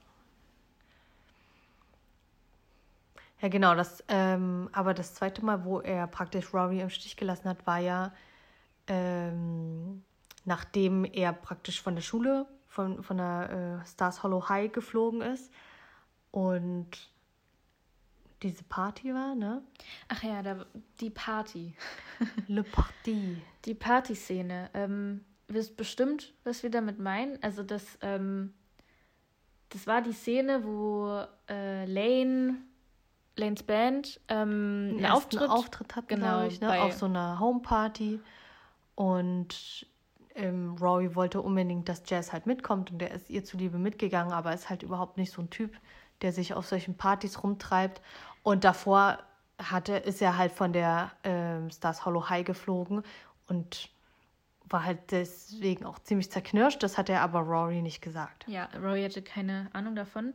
Ja, 3.44 3.50
genau. 3.50 3.74
Das, 3.74 4.02
ähm, 4.08 4.70
aber 4.72 4.94
das 4.94 5.12
zweite 5.12 5.44
Mal, 5.44 5.66
wo 5.66 5.80
er 5.80 6.06
praktisch 6.06 6.54
Rory 6.54 6.80
im 6.80 6.88
Stich 6.88 7.14
gelassen 7.18 7.50
hat, 7.50 7.66
war 7.66 7.78
ja, 7.78 8.10
ähm, 8.86 10.02
nachdem 10.46 11.04
er 11.04 11.34
praktisch 11.34 11.82
von 11.82 11.94
der 11.94 12.00
Schule, 12.00 12.46
von, 12.68 13.02
von 13.02 13.18
der 13.18 13.82
äh, 13.82 13.86
Stars 13.86 14.22
Hollow 14.22 14.48
High 14.48 14.72
geflogen 14.72 15.20
ist 15.20 15.52
und 16.30 16.88
diese 18.42 18.64
Party 18.64 19.12
war, 19.12 19.34
ne? 19.34 19.62
Ach 20.08 20.22
ja, 20.22 20.42
da, 20.42 20.64
die 21.00 21.10
Party. 21.10 21.76
Le 22.46 22.62
Party. 22.62 23.42
Die 23.66 23.74
Partyszene. 23.74 24.70
Ähm, 24.72 25.22
wisst 25.48 25.76
bestimmt, 25.76 26.32
was 26.44 26.62
wir 26.62 26.70
damit 26.70 26.98
meinen. 26.98 27.42
Also 27.42 27.62
das, 27.62 27.98
ähm, 28.00 28.54
das 29.70 29.86
war 29.86 30.02
die 30.02 30.12
Szene, 30.12 30.64
wo 30.64 31.24
äh, 31.48 31.84
Lane 31.86 32.56
Lanes 33.36 33.62
Band 33.64 34.20
ähm, 34.28 34.94
einen 34.96 35.06
Auftritt, 35.06 35.48
Auftritt 35.48 35.96
hat, 35.96 36.08
genau, 36.08 36.46
ich, 36.46 36.60
ne? 36.60 36.82
auf 36.82 36.92
so 36.92 37.06
einer 37.06 37.40
Homeparty. 37.40 38.20
Und 38.94 39.86
ähm, 40.36 40.76
Rory 40.80 41.14
wollte 41.14 41.40
unbedingt, 41.42 41.88
dass 41.88 42.02
Jazz 42.06 42.32
halt 42.32 42.46
mitkommt 42.46 42.92
und 42.92 42.98
der 42.98 43.10
ist 43.10 43.30
ihr 43.30 43.44
zuliebe 43.44 43.78
mitgegangen, 43.78 44.32
aber 44.32 44.52
ist 44.54 44.70
halt 44.70 44.82
überhaupt 44.82 45.16
nicht 45.16 45.32
so 45.32 45.42
ein 45.42 45.50
Typ, 45.50 45.76
der 46.22 46.32
sich 46.32 46.54
auf 46.54 46.66
solchen 46.66 46.96
Partys 46.96 47.42
rumtreibt. 47.42 48.00
Und 48.42 48.62
davor 48.62 49.18
hatte, 49.58 49.96
ist 49.96 50.22
er 50.22 50.36
halt 50.38 50.52
von 50.52 50.72
der 50.72 51.12
ähm, 51.24 51.70
Stars 51.70 52.04
Hollow 52.04 52.28
High 52.28 52.44
geflogen 52.44 53.02
und 53.48 53.90
war 54.68 54.84
halt 54.84 55.10
deswegen 55.10 55.84
auch 55.84 55.98
ziemlich 55.98 56.30
zerknirscht. 56.30 56.82
Das 56.82 56.98
hat 56.98 57.08
er 57.08 57.20
aber 57.20 57.40
Rory 57.40 57.82
nicht 57.82 58.00
gesagt. 58.00 58.44
Ja, 58.48 58.68
Rory 58.82 59.02
hatte 59.02 59.22
keine 59.22 59.68
Ahnung 59.72 59.94
davon. 59.94 60.32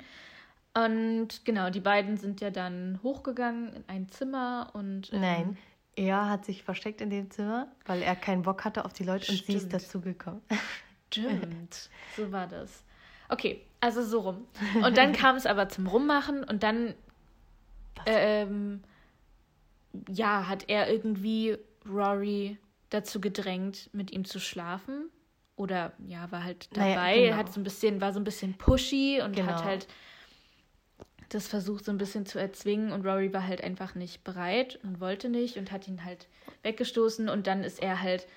Und 0.74 1.46
genau, 1.46 1.70
die 1.70 1.80
beiden 1.80 2.18
sind 2.18 2.42
ja 2.42 2.52
dann 2.52 3.00
hochgegangen 3.04 3.74
in 3.74 3.84
ein 3.88 4.10
Zimmer 4.10 4.70
und. 4.74 5.12
Ähm, 5.12 5.22
Nein, 5.22 5.58
er 5.96 6.30
hat 6.30 6.46
sich 6.46 6.64
versteckt 6.64 7.02
in 7.02 7.10
dem 7.10 7.30
Zimmer, 7.32 7.68
weil 7.86 8.02
er 8.02 8.16
keinen 8.16 8.44
Bock 8.44 8.64
hatte 8.64 8.86
auf 8.86 8.94
die 8.94 9.04
Leute 9.04 9.26
Stimmt. 9.26 9.40
und 9.40 9.46
sie 9.48 9.54
ist 9.54 9.74
dazugekommen. 9.74 10.42
Stimmt, 11.12 11.90
so 12.16 12.32
war 12.32 12.48
das. 12.48 12.84
Okay, 13.30 13.66
also 13.80 14.04
so 14.04 14.22
rum. 14.22 14.48
Und 14.84 14.98
dann 14.98 15.12
kam 15.14 15.36
es 15.36 15.46
aber 15.46 15.70
zum 15.70 15.88
Rummachen 15.88 16.44
und 16.44 16.64
dann. 16.64 16.94
Ähm, 18.06 18.82
ja, 20.08 20.48
hat 20.48 20.70
er 20.70 20.90
irgendwie 20.90 21.58
Rory 21.86 22.58
dazu 22.90 23.22
gedrängt, 23.22 23.90
mit 23.94 24.12
ihm 24.12 24.26
zu 24.26 24.40
schlafen. 24.40 25.10
Oder 25.56 25.94
ja, 26.08 26.32
war 26.32 26.44
halt 26.44 26.70
dabei, 26.72 26.96
naja, 26.96 27.26
genau. 27.26 27.38
hat 27.38 27.54
so 27.54 27.60
ein 27.60 27.64
bisschen, 27.64 28.00
war 28.00 28.14
so 28.14 28.20
ein 28.20 28.24
bisschen 28.24 28.54
pushy 28.54 29.22
und 29.22 29.36
genau. 29.36 29.52
hat 29.52 29.64
halt 29.66 29.88
das 31.30 31.48
versucht 31.48 31.86
so 31.86 31.92
ein 31.92 31.98
bisschen 31.98 32.26
zu 32.26 32.40
erzwingen 32.40 32.92
und 32.92 33.06
Rory 33.06 33.32
war 33.34 33.46
halt 33.48 33.64
einfach 33.64 33.96
nicht 33.96 34.24
bereit 34.24 34.80
und 34.84 35.00
wollte 35.00 35.30
nicht 35.30 35.58
und 35.58 35.72
hat 35.72 35.88
ihn 35.88 36.04
halt 36.04 36.28
weggestoßen 36.64 37.30
und 37.30 37.48
dann 37.48 37.64
ist 37.64 37.82
er 37.82 38.02
halt. 38.02 38.28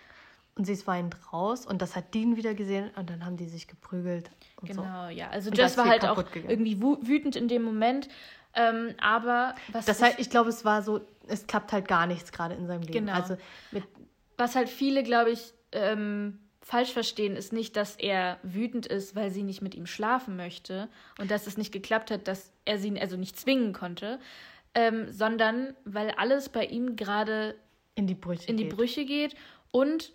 Und 0.54 0.66
sie 0.66 0.74
ist 0.74 0.86
weinend 0.86 1.16
raus 1.32 1.64
und 1.64 1.80
das 1.80 1.96
hat 1.96 2.12
Dean 2.12 2.36
wieder 2.36 2.52
gesehen 2.52 2.90
und 2.96 3.08
dann 3.08 3.24
haben 3.24 3.38
die 3.38 3.48
sich 3.48 3.68
geprügelt. 3.68 4.30
genau, 4.62 5.06
so. 5.08 5.10
ja. 5.10 5.30
Also 5.30 5.48
und 5.48 5.56
Jess 5.56 5.78
war 5.78 5.86
halt 5.86 6.04
auch 6.04 6.30
gegangen. 6.30 6.50
irgendwie 6.50 6.78
wütend 6.82 7.36
in 7.36 7.48
dem 7.48 7.62
Moment. 7.62 8.08
Ähm, 8.54 8.94
aber 9.00 9.54
was. 9.68 9.86
Das 9.86 10.02
heißt, 10.02 10.18
ich 10.18 10.28
glaube, 10.28 10.50
es 10.50 10.62
war 10.62 10.82
so, 10.82 11.00
es 11.26 11.46
klappt 11.46 11.72
halt 11.72 11.88
gar 11.88 12.06
nichts 12.06 12.32
gerade 12.32 12.54
in 12.54 12.66
seinem 12.66 12.82
Leben. 12.82 13.06
Genau. 13.06 13.14
Also 13.14 13.38
mit 13.70 13.84
was 14.36 14.54
halt 14.54 14.68
viele, 14.68 15.02
glaube 15.02 15.30
ich, 15.30 15.52
ähm, 15.72 16.38
falsch 16.62 16.92
verstehen 16.92 17.36
ist 17.36 17.52
nicht, 17.52 17.76
dass 17.76 17.96
er 17.96 18.38
wütend 18.42 18.86
ist, 18.86 19.16
weil 19.16 19.30
sie 19.30 19.42
nicht 19.42 19.62
mit 19.62 19.74
ihm 19.74 19.86
schlafen 19.86 20.36
möchte 20.36 20.88
und 21.18 21.30
dass 21.30 21.46
es 21.46 21.56
nicht 21.56 21.72
geklappt 21.72 22.10
hat, 22.10 22.28
dass 22.28 22.52
er 22.64 22.78
sie 22.78 22.98
also 23.00 23.16
nicht 23.16 23.38
zwingen 23.38 23.72
konnte, 23.72 24.20
ähm, 24.74 25.10
sondern 25.10 25.74
weil 25.84 26.12
alles 26.12 26.48
bei 26.48 26.64
ihm 26.64 26.96
gerade 26.96 27.56
in 27.94 28.06
die 28.06 28.14
Brüche 28.14 28.48
in 28.48 28.56
die 28.56 28.64
geht. 28.64 28.76
Brüche 28.76 29.04
geht 29.04 29.34
und 29.70 30.12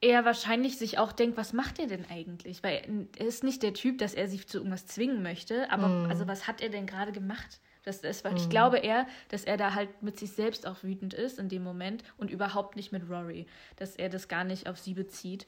er 0.00 0.24
wahrscheinlich 0.24 0.78
sich 0.78 0.98
auch 0.98 1.12
denkt, 1.12 1.36
was 1.36 1.52
macht 1.52 1.78
er 1.78 1.86
denn 1.86 2.04
eigentlich? 2.08 2.62
Weil 2.62 3.08
er 3.16 3.26
ist 3.26 3.44
nicht 3.44 3.62
der 3.62 3.74
Typ, 3.74 3.98
dass 3.98 4.14
er 4.14 4.28
sich 4.28 4.48
zu 4.48 4.58
irgendwas 4.58 4.86
zwingen 4.86 5.22
möchte, 5.22 5.70
aber 5.70 5.88
mm. 5.88 6.06
also 6.10 6.26
was 6.26 6.48
hat 6.48 6.60
er 6.60 6.70
denn 6.70 6.86
gerade 6.86 7.12
gemacht? 7.12 7.60
Das, 7.82 8.00
das, 8.00 8.22
mhm. 8.24 8.36
Ich 8.36 8.48
glaube 8.48 8.78
eher, 8.78 9.06
dass 9.28 9.44
er 9.44 9.56
da 9.56 9.74
halt 9.74 10.02
mit 10.02 10.18
sich 10.18 10.32
selbst 10.32 10.66
auch 10.66 10.82
wütend 10.82 11.14
ist 11.14 11.38
in 11.38 11.48
dem 11.48 11.62
Moment 11.62 12.04
und 12.16 12.30
überhaupt 12.30 12.76
nicht 12.76 12.92
mit 12.92 13.08
Rory. 13.08 13.46
Dass 13.76 13.96
er 13.96 14.08
das 14.08 14.28
gar 14.28 14.44
nicht 14.44 14.68
auf 14.68 14.78
sie 14.78 14.94
bezieht. 14.94 15.46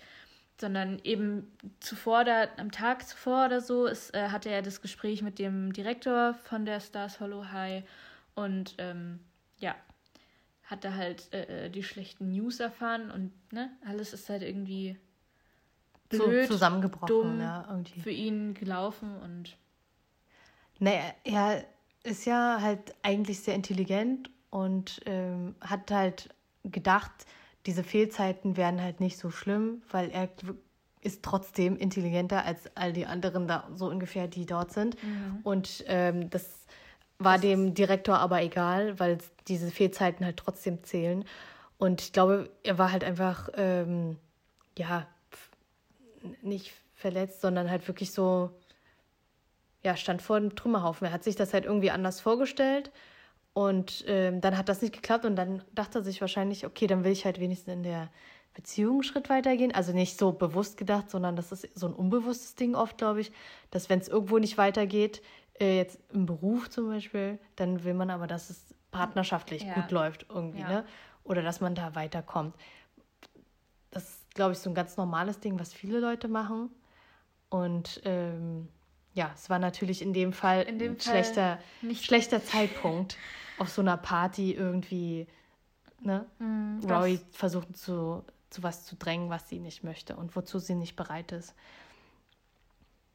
Sondern 0.61 1.01
eben 1.03 1.51
zuvor, 1.81 2.25
da, 2.25 2.47
am 2.59 2.71
Tag 2.71 3.07
zuvor 3.09 3.47
oder 3.47 3.61
so, 3.61 3.87
ist, 3.87 4.15
äh, 4.15 4.29
hatte 4.29 4.51
er 4.51 4.63
das 4.63 4.81
Gespräch 4.81 5.23
mit 5.23 5.39
dem 5.39 5.73
Direktor 5.73 6.35
von 6.35 6.65
der 6.65 6.81
Stars 6.81 7.19
Hollow 7.21 7.51
High 7.51 7.85
und 8.35 8.75
ähm, 8.79 9.21
ja, 9.59 9.75
hatte 10.65 10.95
halt 10.95 11.33
äh, 11.33 11.67
äh, 11.67 11.71
die 11.71 11.83
schlechten 11.83 12.31
News 12.31 12.61
erfahren 12.61 13.11
und 13.11 13.33
ne, 13.53 13.71
alles 13.87 14.13
ist 14.13 14.29
halt 14.29 14.43
irgendwie 14.43 14.97
blöd, 16.09 16.47
so 16.47 16.55
zusammengebrochen, 16.55 17.09
dumm 17.09 17.41
ja, 17.41 17.67
irgendwie. 17.69 18.01
für 18.01 18.11
ihn 18.11 18.55
gelaufen 18.55 19.17
und. 19.19 19.57
Naja, 20.79 21.15
er 21.23 21.65
ist 22.05 22.27
ja 22.27 22.59
halt 22.61 22.95
eigentlich 23.03 23.41
sehr 23.41 23.55
intelligent 23.55 24.31
und 24.51 25.01
ähm, 25.07 25.57
hat 25.61 25.91
halt 25.91 26.29
gedacht, 26.63 27.11
diese 27.67 27.83
Fehlzeiten 27.83 28.57
wären 28.57 28.81
halt 28.81 29.01
nicht 29.01 29.19
so 29.19 29.31
schlimm, 29.31 29.83
weil 29.91 30.11
er 30.11 30.29
ist 31.01 31.23
trotzdem 31.23 31.77
intelligenter 31.77 32.45
als 32.45 32.71
all 32.77 32.93
die 32.93 33.07
anderen 33.07 33.49
da 33.49 33.69
so 33.75 33.87
ungefähr, 33.87 34.29
die 34.29 34.47
dort 34.47 34.73
sind. 34.73 35.03
Mhm. 35.03 35.41
Und 35.43 35.85
ähm, 35.87 36.31
das 36.31 36.67
war 37.19 37.35
das 37.35 37.43
dem 37.43 37.75
Direktor 37.75 38.19
aber 38.19 38.43
egal, 38.43 38.99
weil 38.99 39.19
diese 39.49 39.71
Fehlzeiten 39.71 40.25
halt 40.25 40.37
trotzdem 40.37 40.83
zählen. 40.85 41.25
Und 41.79 42.01
ich 42.01 42.13
glaube, 42.13 42.51
er 42.63 42.79
war 42.79 42.93
halt 42.93 43.05
einfach, 43.05 43.49
ähm, 43.57 44.17
ja, 44.79 45.07
nicht 46.43 46.73
verletzt, 46.95 47.41
sondern 47.41 47.71
halt 47.71 47.87
wirklich 47.87 48.13
so, 48.13 48.51
ja, 49.85 49.97
stand 49.97 50.23
vor 50.23 50.41
dem 50.41 50.57
Trümmerhaufen. 50.57 51.07
Er 51.07 51.13
hat 51.13 51.25
sich 51.25 51.37
das 51.37 51.53
halt 51.53 51.65
irgendwie 51.65 51.91
anders 51.91 52.21
vorgestellt 52.21 52.91
und 53.53 54.05
ähm, 54.09 54.41
dann 54.41 54.57
hat 54.59 54.69
das 54.69 54.83
nicht 54.83 54.95
geklappt 54.95 55.25
und 55.25 55.37
dann 55.37 55.63
dachte 55.73 56.01
er 56.01 56.05
sich 56.05 56.21
wahrscheinlich, 56.21 56.67
okay, 56.67 56.87
dann 56.87 57.05
will 57.05 57.13
ich 57.13 57.25
halt 57.25 57.39
wenigstens 57.39 57.75
in 57.75 57.83
der 57.83 58.09
Beziehung 58.55 58.95
einen 58.95 59.03
Schritt 59.03 59.29
weitergehen. 59.29 59.75
Also 59.75 59.93
nicht 59.93 60.19
so 60.19 60.33
bewusst 60.33 60.77
gedacht, 60.77 61.11
sondern 61.11 61.37
das 61.37 61.53
ist 61.53 61.69
so 61.79 61.87
ein 61.87 61.93
unbewusstes 61.93 62.55
Ding 62.55 62.75
oft, 62.75 62.99
glaube 62.99 63.21
ich, 63.21 63.33
dass 63.71 63.91
wenn 63.91 64.01
es 64.01 64.09
irgendwo 64.09 64.39
nicht 64.39 64.59
weitergeht, 64.59 65.23
äh, 65.61 65.77
jetzt 65.77 66.01
im 66.13 66.27
Beruf 66.27 66.71
zum 66.71 66.89
Beispiel, 66.89 67.39
dann 67.57 67.85
will 67.85 67.95
man 67.95 68.11
aber, 68.11 68.27
dass 68.27 68.51
es 68.51 68.75
partnerschaftlich 68.91 69.65
ja. 69.65 69.75
gut 69.75 69.91
läuft 69.91 70.27
irgendwie, 70.29 70.61
ja. 70.61 70.69
ne? 70.69 70.85
Oder 71.25 71.43
dass 71.43 71.61
man 71.61 71.75
da 71.75 71.95
weiterkommt. 71.95 72.55
Das 73.91 74.05
ist, 74.05 74.35
glaube 74.35 74.53
ich, 74.53 74.59
so 74.59 74.69
ein 74.71 74.75
ganz 74.75 74.97
normales 74.97 75.41
Ding, 75.41 75.59
was 75.59 75.73
viele 75.73 76.01
Leute 76.01 76.29
machen. 76.29 76.71
Und 77.49 78.03
ähm, 78.05 78.69
ja, 79.15 79.31
es 79.35 79.49
war 79.49 79.59
natürlich 79.59 80.03
in 80.03 80.13
dem 80.13 80.33
Fall 80.33 80.63
in 80.63 80.79
dem 80.79 80.93
ein 80.93 80.99
Fall 80.99 81.13
schlechter, 81.13 81.59
schlechter 81.95 82.45
Zeitpunkt 82.45 83.17
auf 83.59 83.71
so 83.71 83.81
einer 83.81 83.97
Party 83.97 84.53
irgendwie, 84.53 85.27
ne? 86.01 86.27
Mm, 86.41 86.81
Rory 86.85 87.21
versucht 87.31 87.77
zu, 87.77 88.25
zu 88.51 88.63
was 88.63 88.85
zu 88.85 88.97
drängen, 88.97 89.31
was 89.31 89.49
sie 89.49 89.61
nicht 89.61 89.85
möchte 89.85 90.17
und 90.17 90.35
wozu 90.35 90.59
sie 90.59 90.75
nicht 90.75 90.97
bereit 90.97 91.31
ist. 91.31 91.55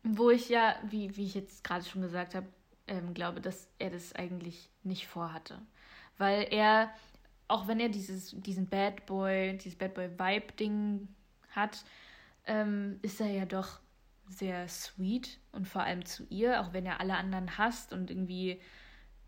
Wo 0.03 0.29
ich 0.29 0.47
ja, 0.47 0.75
wie, 0.89 1.15
wie 1.17 1.25
ich 1.25 1.35
jetzt 1.35 1.65
gerade 1.65 1.83
schon 1.83 2.01
gesagt 2.01 2.33
habe, 2.33 2.47
ähm, 2.87 3.13
glaube, 3.13 3.41
dass 3.41 3.67
er 3.77 3.89
das 3.89 4.15
eigentlich 4.15 4.69
nicht 4.83 5.07
vorhatte. 5.07 5.59
Weil 6.17 6.47
er, 6.49 6.91
auch 7.49 7.67
wenn 7.67 7.81
er 7.81 7.89
dieses, 7.89 8.33
diesen 8.37 8.67
Bad 8.67 9.05
Boy, 9.05 9.57
dieses 9.57 9.77
Bad 9.77 9.93
Boy-Vibe-Ding 9.93 11.09
hat, 11.51 11.83
ähm, 12.45 12.99
ist 13.01 13.19
er 13.19 13.27
ja 13.27 13.45
doch 13.45 13.79
sehr 14.29 14.67
sweet 14.67 15.39
und 15.51 15.67
vor 15.67 15.83
allem 15.83 16.05
zu 16.05 16.25
ihr, 16.29 16.61
auch 16.61 16.71
wenn 16.71 16.85
er 16.85 16.99
alle 16.99 17.15
anderen 17.15 17.57
hasst 17.57 17.91
und 17.91 18.11
irgendwie 18.11 18.61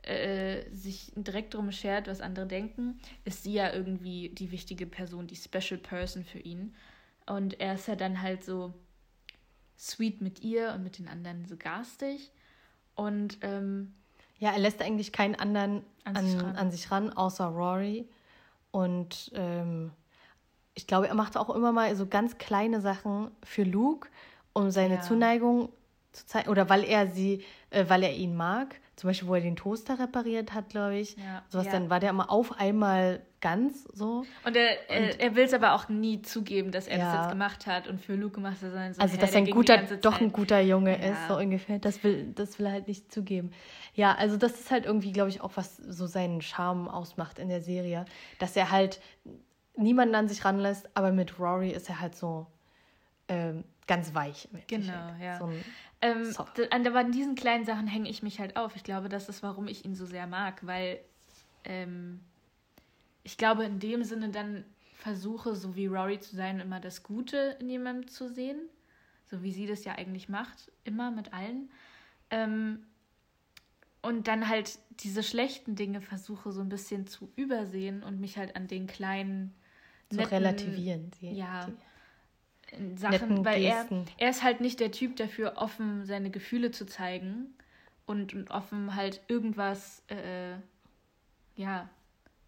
äh, 0.04 0.70
sich 0.72 1.12
direkt 1.16 1.54
drum 1.54 1.72
schert, 1.72 2.08
was 2.08 2.22
andere 2.22 2.48
denken, 2.48 3.00
ist 3.26 3.44
sie 3.44 3.54
ja 3.54 3.74
irgendwie 3.74 4.30
die 4.30 4.52
wichtige 4.52 4.86
Person, 4.86 5.28
die 5.28 5.36
Special 5.36 5.80
Person 5.80 6.24
für 6.24 6.40
ihn. 6.40 6.76
Und 7.26 7.60
er 7.60 7.76
ist 7.76 7.88
ja 7.88 7.96
dann 7.96 8.22
halt 8.22 8.44
so 8.44 8.74
sweet 9.78 10.22
mit 10.22 10.42
ihr 10.44 10.74
und 10.74 10.84
mit 10.84 11.00
den 11.00 11.08
anderen 11.08 11.46
so 11.46 11.58
garstig. 11.58 12.32
Und 12.96 13.40
ähm, 13.42 13.94
ja, 14.38 14.52
er 14.52 14.60
lässt 14.60 14.82
eigentlich 14.82 15.12
keinen 15.12 15.36
anderen 15.36 15.84
an, 16.04 16.18
an, 16.18 16.26
sich, 16.26 16.42
ran. 16.42 16.56
an 16.56 16.72
sich 16.72 16.92
ran, 16.92 17.14
außer 17.14 17.46
Rory. 17.46 18.08
Und 18.72 19.32
ähm, 19.36 19.92
ich 20.74 20.88
glaube, 20.88 21.08
er 21.08 21.16
macht 21.16 21.38
auch 21.38 21.50
immer 21.50 21.72
mal 21.72 21.96
so 21.96 22.08
ganz 22.08 22.38
kleine 22.38 22.82
Sachen 22.82 23.32
für 23.44 23.64
Luke, 23.64 24.10
um 24.54 24.72
seine 24.72 24.96
ja. 24.96 25.02
Zuneigung 25.02 25.70
zu 26.12 26.26
zeigen. 26.26 26.50
Oder 26.50 26.70
weil 26.70 26.84
er 26.84 27.08
sie, 27.08 27.44
äh, 27.70 27.86
weil 27.88 28.04
er 28.04 28.14
ihn 28.14 28.36
mag. 28.36 28.76
Zum 28.96 29.10
Beispiel, 29.10 29.28
wo 29.28 29.36
er 29.36 29.42
den 29.42 29.56
Toaster 29.56 29.98
repariert 29.98 30.54
hat, 30.54 30.70
glaube 30.70 30.98
ich. 30.98 31.16
Ja. 31.18 31.44
Sowas, 31.50 31.66
ja. 31.66 31.72
dann 31.72 31.90
war 31.90 32.00
der 32.00 32.12
immer 32.12 32.30
auf 32.30 32.60
einmal 32.60 33.22
ganz 33.40 33.84
so. 33.94 34.26
Und 34.46 34.56
er, 34.56 34.78
und, 34.90 35.20
er 35.20 35.36
will 35.36 35.46
es 35.46 35.54
aber 35.54 35.74
auch 35.74 35.90
nie 35.90 36.22
zugeben, 36.22 36.72
dass 36.72 36.88
er 36.88 37.00
ja. 37.00 37.06
das 37.06 37.22
jetzt 37.22 37.32
gemacht 37.32 37.66
hat 37.66 37.88
und 37.88 38.00
für 38.00 38.14
Luke 38.14 38.36
gemacht 38.36 38.58
hat. 38.62 38.96
So, 38.96 39.02
also, 39.02 39.18
dass 39.18 39.32
er 39.32 39.40
ein 39.40 39.50
guter, 39.50 39.78
doch 39.78 40.22
ein 40.22 40.32
guter 40.32 40.60
Junge 40.62 41.04
ist, 41.04 41.28
so 41.28 41.38
ungefähr. 41.38 41.80
Das 41.80 42.04
will, 42.04 42.32
das 42.36 42.60
will 42.60 42.68
er 42.68 42.74
halt 42.74 42.88
nicht 42.88 43.12
zugeben. 43.12 43.52
Ja, 43.96 44.14
also 44.14 44.38
das 44.38 44.54
ist 44.54 44.70
halt 44.70 44.86
irgendwie, 44.86 45.12
glaube 45.12 45.30
ich, 45.30 45.42
auch 45.42 45.52
was 45.56 45.78
so 45.78 46.06
seinen 46.06 46.42
Charme 46.42 46.88
ausmacht 46.88 47.40
in 47.40 47.50
der 47.50 47.62
Serie. 47.62 48.06
Dass 48.38 48.56
er 48.56 48.70
halt 48.70 49.02
niemanden 49.76 50.14
an 50.14 50.28
sich 50.28 50.46
ranlässt, 50.46 50.90
aber 50.94 51.12
mit 51.12 51.40
Rory 51.40 51.72
ist 51.72 51.90
er 51.90 52.00
halt 52.00 52.16
so 52.16 52.46
ähm, 53.32 53.64
ganz 53.88 54.14
weich. 54.14 54.48
genau, 54.68 55.16
ja. 55.22 55.40
So 55.40 55.50
ähm, 56.02 56.36
aber 56.70 57.00
an 57.00 57.12
diesen 57.12 57.36
kleinen 57.36 57.66
Sachen 57.66 57.88
hänge 57.88 58.10
ich 58.10 58.24
mich 58.24 58.40
halt 58.40 58.58
auf. 58.58 58.76
Ich 58.76 58.84
glaube, 58.84 59.08
das 59.08 59.30
ist, 59.30 59.44
warum 59.44 59.68
ich 59.68 59.86
ihn 59.86 59.96
so 59.96 60.06
sehr 60.06 60.28
mag, 60.28 60.66
weil 60.66 61.00
ähm, 61.64 62.20
ich 63.24 63.38
glaube, 63.38 63.66
in 63.66 63.80
dem 63.80 64.04
Sinne 64.04 64.30
dann 64.30 64.66
versuche, 64.96 65.56
so 65.56 65.76
wie 65.76 65.88
Rory 65.88 66.20
zu 66.20 66.36
sein, 66.36 66.60
immer 66.60 66.80
das 66.80 67.04
Gute 67.04 67.58
in 67.60 67.70
jemandem 67.70 68.08
zu 68.08 68.30
sehen. 68.30 68.60
So 69.30 69.44
wie 69.44 69.52
sie 69.52 69.66
das 69.66 69.86
ja 69.86 69.94
eigentlich 69.94 70.28
macht, 70.28 70.72
immer 70.84 71.12
mit 71.12 71.34
allen. 71.34 71.72
Ähm, 72.32 72.86
und 74.02 74.28
dann 74.28 74.50
halt 74.50 74.80
diese 75.00 75.24
schlechten 75.24 75.76
Dinge 75.76 76.02
versuche 76.02 76.52
so 76.52 76.62
ein 76.62 76.70
bisschen 76.70 77.08
zu 77.08 77.32
übersehen 77.36 78.04
und 78.04 78.20
mich 78.20 78.38
halt 78.38 78.56
an 78.56 78.68
den 78.68 78.88
kleinen. 78.88 79.54
Zu 80.10 80.18
netten, 80.18 80.34
relativieren. 80.34 81.12
Sie, 81.20 81.32
ja. 81.32 81.70
Sachen, 82.96 83.44
weil 83.44 83.64
er, 83.64 83.86
er 84.18 84.30
ist 84.30 84.44
halt 84.44 84.62
nicht 84.62 84.80
der 84.80 84.92
Typ 84.92 85.16
dafür, 85.18 85.54
offen 85.58 86.06
seine 86.06 86.30
Gefühle 86.30 86.72
zu 86.72 86.86
zeigen 86.86 87.54
und, 88.06 88.34
und 88.34 88.50
offen 88.52 88.96
halt 88.96 89.22
irgendwas, 89.28 90.04
äh, 90.08 90.54
ja, 91.56 91.90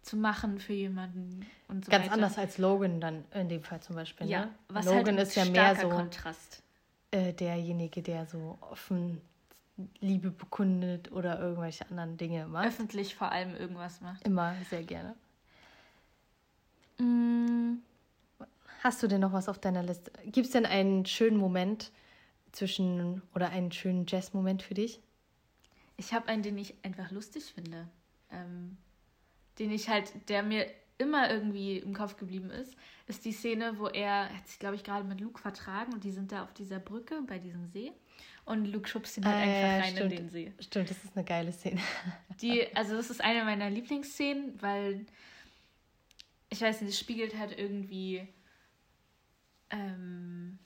zu 0.02 0.16
machen 0.16 0.58
für 0.58 0.74
jemanden 0.74 1.46
und 1.68 1.84
so 1.84 1.90
Ganz 1.90 2.04
weiter. 2.04 2.14
anders 2.14 2.38
als 2.38 2.58
Logan 2.58 3.00
dann 3.00 3.24
in 3.32 3.48
dem 3.48 3.62
Fall 3.62 3.80
zum 3.80 3.96
Beispiel. 3.96 4.26
Ja, 4.28 4.46
ne? 4.46 4.54
was 4.68 4.84
Logan 4.84 5.16
halt 5.16 5.28
ist 5.28 5.34
ja 5.34 5.44
mehr 5.46 5.74
so 5.76 5.88
Kontrast. 5.88 6.62
Äh, 7.10 7.32
derjenige, 7.32 8.02
der 8.02 8.26
so 8.26 8.58
offen 8.60 9.20
Liebe 10.00 10.30
bekundet 10.30 11.10
oder 11.10 11.40
irgendwelche 11.40 11.88
anderen 11.90 12.16
Dinge 12.16 12.46
macht. 12.46 12.66
Öffentlich 12.66 13.14
vor 13.14 13.32
allem 13.32 13.56
irgendwas 13.56 14.00
macht. 14.00 14.24
Immer, 14.26 14.54
sehr 14.70 14.82
gerne. 14.82 15.14
Mm. 16.98 17.78
Hast 18.84 19.02
du 19.02 19.06
denn 19.06 19.22
noch 19.22 19.32
was 19.32 19.48
auf 19.48 19.58
deiner 19.58 19.82
Liste? 19.82 20.12
Gibt 20.26 20.44
es 20.44 20.52
denn 20.52 20.66
einen 20.66 21.06
schönen 21.06 21.38
Moment 21.38 21.90
zwischen 22.52 23.22
oder 23.34 23.48
einen 23.48 23.72
schönen 23.72 24.04
Jazz-Moment 24.06 24.62
für 24.62 24.74
dich? 24.74 25.00
Ich 25.96 26.12
habe 26.12 26.28
einen, 26.28 26.42
den 26.42 26.58
ich 26.58 26.74
einfach 26.84 27.10
lustig 27.10 27.44
finde. 27.44 27.88
Ähm, 28.30 28.76
den 29.58 29.72
ich 29.72 29.88
halt, 29.88 30.12
der 30.28 30.42
mir 30.42 30.66
immer 30.98 31.30
irgendwie 31.30 31.78
im 31.78 31.94
Kopf 31.94 32.18
geblieben 32.18 32.50
ist, 32.50 32.76
ist 33.06 33.24
die 33.24 33.32
Szene, 33.32 33.78
wo 33.78 33.88
er 33.88 34.28
hat 34.28 34.46
sich, 34.48 34.58
glaube 34.58 34.76
ich, 34.76 34.84
gerade 34.84 35.08
mit 35.08 35.18
Luke 35.18 35.40
vertragen 35.40 35.94
und 35.94 36.04
die 36.04 36.10
sind 36.10 36.30
da 36.30 36.44
auf 36.44 36.52
dieser 36.52 36.78
Brücke 36.78 37.22
bei 37.26 37.38
diesem 37.38 37.66
See 37.66 37.90
und 38.44 38.66
Luke 38.66 38.86
schubst 38.86 39.16
ihn 39.16 39.24
halt 39.24 39.48
äh, 39.48 39.50
einfach 39.50 39.86
rein 39.86 39.96
stimmt, 39.96 40.12
in 40.12 40.18
den 40.18 40.28
See. 40.28 40.52
Stimmt, 40.60 40.90
das 40.90 41.02
ist 41.02 41.16
eine 41.16 41.24
geile 41.24 41.52
Szene. 41.52 41.80
Die, 42.42 42.76
also 42.76 42.96
das 42.96 43.08
ist 43.08 43.22
eine 43.22 43.44
meiner 43.44 43.70
Lieblingsszenen, 43.70 44.60
weil 44.60 45.06
ich 46.50 46.60
weiß 46.60 46.82
nicht, 46.82 46.90
es 46.90 47.00
spiegelt 47.00 47.38
halt 47.38 47.58
irgendwie 47.58 48.28
ähm, 49.74 50.58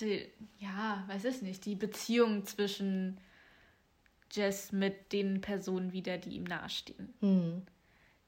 die, 0.00 0.28
ja, 0.58 1.04
weiß 1.06 1.24
ich 1.24 1.42
nicht, 1.42 1.64
die 1.64 1.74
Beziehung 1.74 2.44
zwischen 2.44 3.18
Jess 4.32 4.72
mit 4.72 5.12
den 5.12 5.40
Personen 5.40 5.92
wieder, 5.92 6.18
die 6.18 6.30
ihm 6.30 6.44
nahestehen. 6.44 7.14
Mhm. 7.20 7.62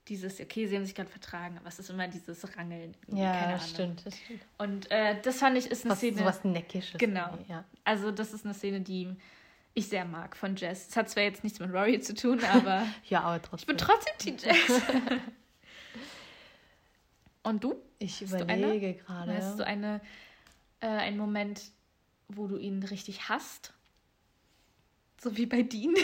Dieses, 0.08 0.40
okay, 0.40 0.66
sie 0.66 0.76
haben 0.76 0.84
sich 0.84 0.96
gerade 0.96 1.08
vertragen, 1.08 1.56
aber 1.58 1.68
es 1.68 1.78
ist 1.78 1.88
immer 1.88 2.08
dieses 2.08 2.56
Rangeln. 2.56 2.96
Ja, 3.06 3.52
das 3.52 3.70
stimmt, 3.70 4.04
das 4.04 4.18
stimmt. 4.18 4.42
Und 4.58 4.90
äh, 4.90 5.20
das 5.22 5.38
fand 5.38 5.56
ich 5.56 5.70
ist 5.70 5.84
eine 5.84 5.92
was, 5.92 5.98
Szene. 5.98 6.18
So 6.18 6.24
was 6.24 6.42
Neckisches. 6.42 6.98
Genau. 6.98 7.38
Ja. 7.48 7.64
Also, 7.84 8.10
das 8.10 8.32
ist 8.32 8.44
eine 8.44 8.52
Szene, 8.52 8.80
die 8.80 9.14
ich 9.74 9.88
sehr 9.88 10.04
mag 10.04 10.36
von 10.36 10.56
Jess. 10.56 10.88
Es 10.88 10.96
hat 10.96 11.08
zwar 11.08 11.22
jetzt 11.22 11.44
nichts 11.44 11.60
mit 11.60 11.72
Rory 11.72 12.00
zu 12.00 12.14
tun, 12.14 12.42
aber. 12.44 12.84
ja, 13.08 13.22
aber 13.22 13.40
trotzdem. 13.40 13.58
Ich 13.60 13.66
bin 13.66 13.78
trotzdem 13.78 14.18
Team 14.18 14.36
Jess. 14.38 14.82
Und 17.42 17.64
du? 17.64 17.74
Ich 17.98 18.20
hast 18.20 18.40
überlege 18.40 18.94
gerade. 18.94 19.36
Hast 19.36 19.58
du 19.58 19.66
eine, 19.66 20.00
äh, 20.80 20.86
einen 20.86 21.18
Moment, 21.18 21.62
wo 22.28 22.46
du 22.46 22.56
ihn 22.56 22.82
richtig 22.82 23.28
hasst? 23.28 23.72
So 25.20 25.36
wie 25.36 25.46
bei 25.46 25.62
Dean? 25.62 25.94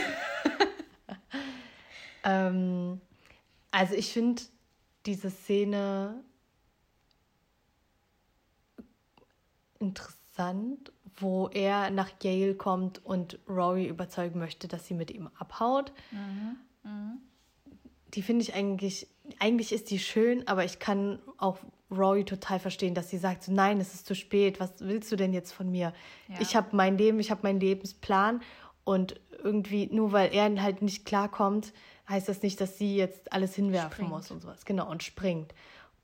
ähm, 2.24 3.00
also 3.70 3.94
ich 3.94 4.12
finde 4.12 4.42
diese 5.06 5.30
Szene 5.30 6.22
interessant, 9.78 10.92
wo 11.16 11.48
er 11.48 11.90
nach 11.90 12.10
Yale 12.22 12.54
kommt 12.54 13.04
und 13.04 13.38
Rory 13.48 13.86
überzeugen 13.86 14.38
möchte, 14.38 14.68
dass 14.68 14.86
sie 14.86 14.94
mit 14.94 15.10
ihm 15.10 15.28
abhaut. 15.38 15.92
Mhm. 16.10 16.56
Mhm. 16.84 17.20
Die 18.14 18.22
finde 18.22 18.42
ich 18.42 18.54
eigentlich 18.54 19.08
eigentlich 19.38 19.72
ist 19.72 19.90
die 19.90 19.98
schön, 19.98 20.46
aber 20.46 20.64
ich 20.64 20.78
kann 20.78 21.20
auch 21.36 21.58
Rory 21.90 22.24
total 22.24 22.60
verstehen, 22.60 22.94
dass 22.94 23.08
sie 23.08 23.18
sagt, 23.18 23.48
nein, 23.48 23.80
es 23.80 23.94
ist 23.94 24.06
zu 24.06 24.14
spät, 24.14 24.60
was 24.60 24.72
willst 24.80 25.10
du 25.10 25.16
denn 25.16 25.32
jetzt 25.32 25.52
von 25.52 25.70
mir? 25.70 25.92
Ja. 26.28 26.40
Ich 26.40 26.54
habe 26.54 26.76
mein 26.76 26.98
Leben, 26.98 27.18
ich 27.18 27.30
habe 27.30 27.40
meinen 27.44 27.60
Lebensplan 27.60 28.42
und 28.84 29.20
irgendwie, 29.42 29.88
nur 29.92 30.12
weil 30.12 30.34
er 30.34 30.62
halt 30.62 30.82
nicht 30.82 31.06
klarkommt, 31.06 31.72
heißt 32.08 32.28
das 32.28 32.42
nicht, 32.42 32.60
dass 32.60 32.78
sie 32.78 32.96
jetzt 32.96 33.32
alles 33.32 33.54
hinwerfen 33.54 33.92
springt. 33.92 34.10
muss 34.10 34.30
und 34.30 34.40
sowas. 34.40 34.64
Genau, 34.64 34.90
und 34.90 35.02
springt. 35.02 35.54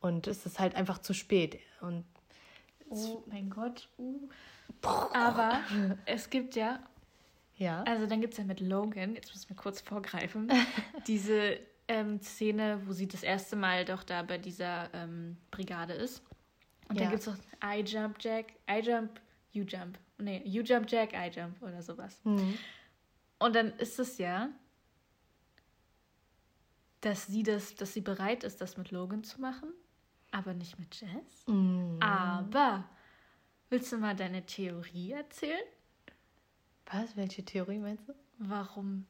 Und 0.00 0.26
es 0.26 0.46
ist 0.46 0.58
halt 0.58 0.74
einfach 0.74 0.98
zu 0.98 1.14
spät. 1.14 1.58
Und 1.80 2.04
Oh 2.90 3.22
mein 3.26 3.50
Gott. 3.50 3.88
Uh. 3.98 4.28
Aber 5.12 5.60
es 6.06 6.30
gibt 6.30 6.56
ja. 6.56 6.80
Ja. 7.56 7.82
Also 7.84 8.06
dann 8.06 8.20
gibt 8.20 8.34
es 8.34 8.38
ja 8.38 8.44
mit 8.44 8.60
Logan, 8.60 9.14
jetzt 9.14 9.32
muss 9.32 9.44
ich 9.44 9.50
mir 9.50 9.56
kurz 9.56 9.80
vorgreifen, 9.80 10.50
diese 11.06 11.58
ähm, 11.88 12.20
Szene, 12.20 12.80
wo 12.86 12.92
sie 12.92 13.06
das 13.08 13.22
erste 13.22 13.56
Mal 13.56 13.84
doch 13.84 14.02
da 14.02 14.22
bei 14.22 14.38
dieser 14.38 14.92
ähm, 14.94 15.36
Brigade 15.50 15.92
ist. 15.94 16.22
Und 16.88 16.96
Ja. 16.96 17.02
dann 17.02 17.10
gibt 17.12 17.26
es 17.26 17.32
doch 17.34 17.38
I 17.64 17.80
Jump 17.80 18.16
Jack, 18.20 18.52
I 18.70 18.80
Jump, 18.80 19.20
You 19.52 19.64
Jump. 19.64 19.98
Nee, 20.18 20.42
You 20.44 20.62
Jump 20.62 20.90
Jack, 20.90 21.12
I 21.12 21.28
Jump 21.34 21.60
oder 21.62 21.82
sowas. 21.82 22.20
Mhm. 22.24 22.56
Und 23.38 23.54
dann 23.56 23.72
ist 23.78 23.98
es 23.98 24.18
ja, 24.18 24.48
dass 27.00 27.26
sie 27.26 27.42
das, 27.42 27.74
dass 27.74 27.92
sie 27.92 28.00
bereit 28.00 28.44
ist, 28.44 28.60
das 28.60 28.76
mit 28.76 28.90
Logan 28.90 29.24
zu 29.24 29.40
machen, 29.40 29.72
aber 30.30 30.54
nicht 30.54 30.78
mit 30.78 30.94
Jess. 31.00 31.46
Mhm. 31.46 31.98
Aber 32.00 32.88
willst 33.68 33.92
du 33.92 33.98
mal 33.98 34.16
deine 34.16 34.46
Theorie 34.46 35.12
erzählen? 35.12 35.64
Was? 36.86 37.16
Welche 37.16 37.44
Theorie 37.44 37.78
meinst 37.78 38.08
du? 38.08 38.14
Warum 38.38 39.06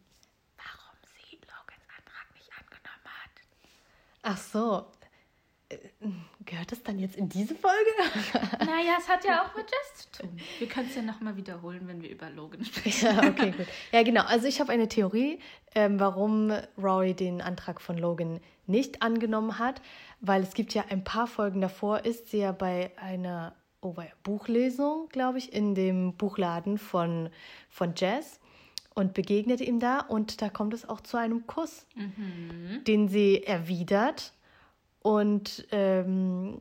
sie 1.02 1.36
Logans 1.36 1.84
Antrag 1.96 2.34
nicht 2.34 2.50
angenommen 2.52 3.04
hat? 3.04 3.30
Ach 4.24 4.38
so. 4.38 4.86
Äh, 5.68 5.76
Gehört 6.46 6.72
das 6.72 6.82
dann 6.82 6.98
jetzt 6.98 7.16
in 7.16 7.28
diese 7.28 7.54
Folge? 7.54 7.90
Naja, 8.58 8.96
es 8.98 9.08
hat 9.08 9.24
ja 9.24 9.42
auch 9.44 9.56
mit 9.56 9.66
Jess 9.70 10.10
zu 10.10 10.22
tun. 10.22 10.36
Wir 10.58 10.68
können 10.68 10.88
es 10.88 10.94
ja 10.94 11.02
nochmal 11.02 11.36
wiederholen, 11.36 11.86
wenn 11.86 12.02
wir 12.02 12.10
über 12.10 12.30
Logan 12.30 12.64
sprechen. 12.64 13.06
ja, 13.06 13.28
okay, 13.28 13.52
gut. 13.52 13.66
Ja, 13.92 14.02
genau. 14.02 14.22
Also 14.24 14.46
ich 14.46 14.60
habe 14.60 14.72
eine 14.72 14.88
Theorie, 14.88 15.38
ähm, 15.74 16.00
warum 16.00 16.52
Rory 16.76 17.14
den 17.14 17.40
Antrag 17.40 17.80
von 17.80 17.98
Logan 17.98 18.40
nicht 18.66 19.02
angenommen 19.02 19.58
hat, 19.58 19.80
weil 20.20 20.42
es 20.42 20.54
gibt 20.54 20.74
ja 20.74 20.84
ein 20.88 21.04
paar 21.04 21.26
Folgen 21.26 21.60
davor, 21.60 22.04
ist 22.04 22.30
sie 22.30 22.38
ja 22.38 22.52
bei 22.52 22.92
einer 22.96 23.54
oh, 23.82 23.94
Buchlesung, 24.22 25.08
glaube 25.10 25.38
ich, 25.38 25.52
in 25.52 25.74
dem 25.74 26.14
Buchladen 26.16 26.78
von, 26.78 27.28
von 27.68 27.92
Jazz 27.96 28.40
und 28.94 29.14
begegnet 29.14 29.60
ihm 29.60 29.80
da 29.80 30.00
und 30.00 30.40
da 30.40 30.48
kommt 30.48 30.72
es 30.72 30.88
auch 30.88 31.00
zu 31.00 31.16
einem 31.16 31.46
Kuss, 31.46 31.86
den 32.86 33.08
sie 33.08 33.42
erwidert 33.42 34.32
und 35.02 35.66
ähm, 35.72 36.60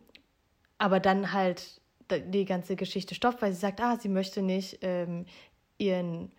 aber 0.77 0.99
dann 0.99 1.31
halt 1.31 1.79
die 2.09 2.45
ganze 2.45 2.75
Geschichte 2.75 3.15
stoppt, 3.15 3.41
weil 3.41 3.53
sie 3.53 3.59
sagt, 3.59 3.79
ah, 3.81 3.97
sie 3.97 4.09
möchte 4.09 4.41
nicht 4.41 4.79
ähm, 4.81 5.25
ihren 5.77 6.31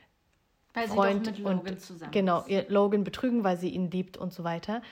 Weil 0.74 0.88
Freund 0.88 1.40
und 1.40 1.62
genau 2.12 2.44
ihr 2.46 2.66
Logan 2.68 3.04
betrügen, 3.04 3.44
weil 3.44 3.56
sie 3.56 3.70
ihn 3.70 3.90
liebt 3.90 4.16
und 4.16 4.32
so 4.32 4.44
weiter. 4.44 4.82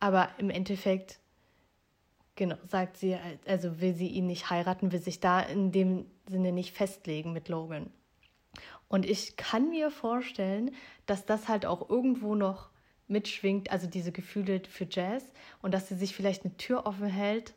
Aber 0.00 0.30
im 0.38 0.50
Endeffekt 0.50 1.20
genau 2.34 2.56
sagt 2.66 2.96
sie, 2.96 3.16
also 3.46 3.80
will 3.80 3.94
sie 3.94 4.08
ihn 4.08 4.26
nicht 4.26 4.50
heiraten, 4.50 4.92
will 4.92 5.00
sich 5.00 5.20
da 5.20 5.40
in 5.40 5.72
dem 5.72 6.06
Sinne 6.28 6.52
nicht 6.52 6.74
festlegen 6.74 7.32
mit 7.32 7.48
Logan. 7.48 7.90
Und 8.88 9.04
ich 9.04 9.36
kann 9.36 9.70
mir 9.70 9.90
vorstellen, 9.90 10.74
dass 11.06 11.26
das 11.26 11.48
halt 11.48 11.66
auch 11.66 11.88
irgendwo 11.90 12.34
noch 12.34 12.70
mitschwingt, 13.08 13.70
also 13.70 13.86
diese 13.86 14.12
Gefühle 14.12 14.62
für 14.68 14.86
Jazz 14.88 15.24
und 15.62 15.72
dass 15.72 15.88
sie 15.88 15.96
sich 15.96 16.14
vielleicht 16.14 16.44
eine 16.44 16.56
Tür 16.56 16.86
offen 16.86 17.06
hält, 17.06 17.54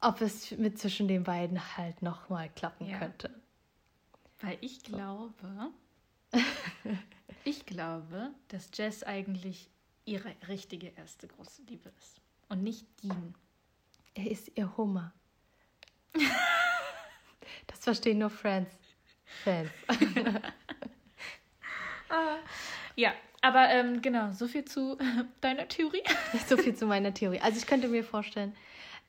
ob 0.00 0.20
es 0.20 0.50
mit 0.52 0.78
zwischen 0.78 1.08
den 1.08 1.24
beiden 1.24 1.76
halt 1.76 2.02
noch 2.02 2.28
mal 2.28 2.48
klappen 2.50 2.86
Ja. 2.86 2.98
könnte. 2.98 3.34
Weil 4.40 4.58
ich 4.60 4.82
glaube, 4.82 5.70
ich 7.44 7.66
glaube, 7.66 8.30
dass 8.48 8.68
Jess 8.74 9.02
eigentlich 9.02 9.70
ihre 10.04 10.34
richtige 10.48 10.88
erste 10.88 11.26
große 11.26 11.62
Liebe 11.62 11.90
ist. 11.98 12.20
Und 12.48 12.62
nicht 12.62 12.86
Dean. 13.02 13.34
Er 14.14 14.30
ist 14.30 14.52
ihr 14.54 14.76
Hummer. 14.76 15.12
das 17.66 17.80
verstehen 17.80 18.18
nur 18.18 18.30
Friends. 18.30 18.76
Fans. 19.44 19.70
Ja, 22.96 23.12
aber 23.42 23.68
ähm, 23.68 24.00
genau, 24.00 24.32
so 24.32 24.48
viel 24.48 24.64
zu 24.64 24.96
deiner 25.42 25.68
Theorie. 25.68 26.02
so 26.48 26.56
viel 26.56 26.74
zu 26.74 26.86
meiner 26.86 27.12
Theorie. 27.12 27.40
Also 27.40 27.58
ich 27.58 27.66
könnte 27.66 27.88
mir 27.88 28.02
vorstellen, 28.02 28.54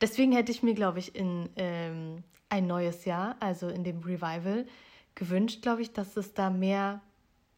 deswegen 0.00 0.32
hätte 0.32 0.52
ich 0.52 0.62
mir, 0.62 0.74
glaube 0.74 0.98
ich, 0.98 1.14
in 1.14 1.48
ähm, 1.56 2.22
ein 2.50 2.66
neues 2.66 3.06
Jahr, 3.06 3.36
also 3.40 3.68
in 3.68 3.84
dem 3.84 4.00
Revival, 4.00 4.66
gewünscht, 5.14 5.62
glaube 5.62 5.82
ich, 5.82 5.92
dass 5.92 6.16
es 6.16 6.34
da 6.34 6.50
mehr 6.50 7.00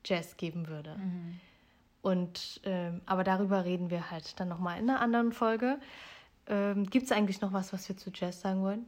Jazz 0.04 0.36
geben 0.36 0.68
würde. 0.68 0.98
Und 2.00 2.60
ähm, 2.64 3.02
aber 3.04 3.24
darüber 3.24 3.64
reden 3.64 3.90
wir 3.90 4.10
halt 4.10 4.38
dann 4.40 4.48
nochmal 4.48 4.78
in 4.78 4.88
einer 4.88 5.00
anderen 5.00 5.32
Folge. 5.32 5.78
Ähm, 6.46 6.88
Gibt 6.88 7.06
es 7.06 7.12
eigentlich 7.12 7.42
noch 7.42 7.52
was, 7.52 7.72
was 7.72 7.88
wir 7.88 7.96
zu 7.96 8.10
Jazz 8.14 8.40
sagen 8.40 8.62
wollen? 8.62 8.86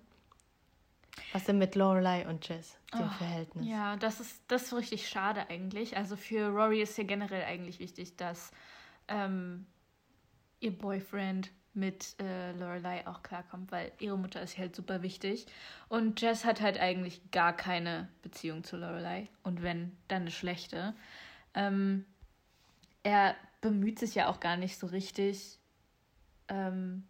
Was 1.32 1.44
denn 1.44 1.58
mit 1.58 1.74
Lorelei 1.74 2.26
und 2.26 2.46
Jazz, 2.48 2.78
dem 2.92 3.10
Verhältnis? 3.10 3.66
Ja, 3.66 3.96
das 3.96 4.20
ist, 4.20 4.42
das 4.48 4.64
ist 4.64 4.74
richtig 4.74 5.08
schade 5.08 5.48
eigentlich. 5.48 5.96
Also 5.96 6.16
für 6.16 6.48
Rory 6.48 6.82
ist 6.82 6.96
ja 6.96 7.04
generell 7.04 7.44
eigentlich 7.44 7.78
wichtig, 7.78 8.16
dass 8.16 8.50
ähm, 9.08 9.66
ihr 10.60 10.76
Boyfriend 10.76 11.50
mit 11.74 12.16
äh, 12.20 12.52
Lorelei 12.52 13.06
auch 13.06 13.22
klarkommt, 13.22 13.72
weil 13.72 13.92
ihre 13.98 14.18
Mutter 14.18 14.42
ist 14.42 14.58
halt 14.58 14.76
super 14.76 15.02
wichtig. 15.02 15.46
Und 15.88 16.20
Jess 16.20 16.44
hat 16.44 16.60
halt 16.60 16.78
eigentlich 16.78 17.30
gar 17.30 17.54
keine 17.54 18.08
Beziehung 18.22 18.62
zu 18.62 18.76
Lorelei. 18.76 19.28
Und 19.42 19.62
wenn, 19.62 19.96
dann 20.08 20.22
eine 20.22 20.30
schlechte. 20.30 20.94
Ähm, 21.54 22.04
er 23.02 23.34
bemüht 23.60 23.98
sich 23.98 24.14
ja 24.14 24.28
auch 24.28 24.40
gar 24.40 24.56
nicht 24.56 24.78
so 24.78 24.86
richtig, 24.86 25.58
ähm, 26.48 27.04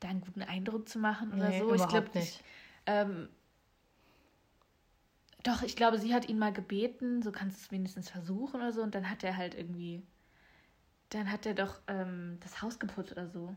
da 0.00 0.08
einen 0.08 0.20
guten 0.20 0.42
Eindruck 0.42 0.88
zu 0.88 0.98
machen 0.98 1.32
oder 1.32 1.48
Nee, 1.48 1.60
so. 1.60 1.74
Ich 1.74 1.88
glaube 1.88 2.10
nicht. 2.14 2.42
Ähm, 2.86 3.28
doch, 5.42 5.62
ich 5.62 5.76
glaube, 5.76 5.98
sie 5.98 6.14
hat 6.14 6.28
ihn 6.28 6.38
mal 6.38 6.52
gebeten, 6.52 7.22
so 7.22 7.30
kannst 7.30 7.58
du 7.58 7.62
es 7.64 7.70
wenigstens 7.70 8.08
versuchen 8.10 8.56
oder 8.60 8.72
so. 8.72 8.82
Und 8.82 8.94
dann 8.94 9.10
hat 9.10 9.22
er 9.24 9.36
halt 9.36 9.54
irgendwie, 9.54 10.02
dann 11.10 11.30
hat 11.30 11.44
er 11.46 11.54
doch 11.54 11.80
ähm, 11.86 12.38
das 12.40 12.62
Haus 12.62 12.78
geputzt 12.78 13.12
oder 13.12 13.28
so. 13.28 13.54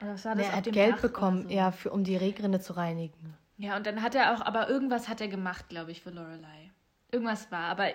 Oder 0.00 0.12
was 0.14 0.24
war 0.24 0.34
Nee, 0.34 0.42
das? 0.42 0.50
er 0.52 0.58
auf 0.58 0.66
hat 0.66 0.72
Geld 0.72 0.94
Dach 0.94 1.00
bekommen, 1.00 1.42
so. 1.44 1.48
ja, 1.48 1.72
für, 1.72 1.90
um 1.90 2.04
die 2.04 2.16
Regrinne 2.16 2.60
zu 2.60 2.72
reinigen. 2.74 3.34
Ja, 3.56 3.76
und 3.76 3.86
dann 3.86 4.02
hat 4.02 4.14
er 4.14 4.34
auch, 4.34 4.40
aber 4.40 4.68
irgendwas 4.68 5.08
hat 5.08 5.20
er 5.20 5.26
gemacht, 5.28 5.68
glaube 5.68 5.90
ich, 5.90 6.02
für 6.02 6.10
Lorelei. 6.10 6.70
Irgendwas 7.10 7.50
war, 7.50 7.64
aber 7.64 7.88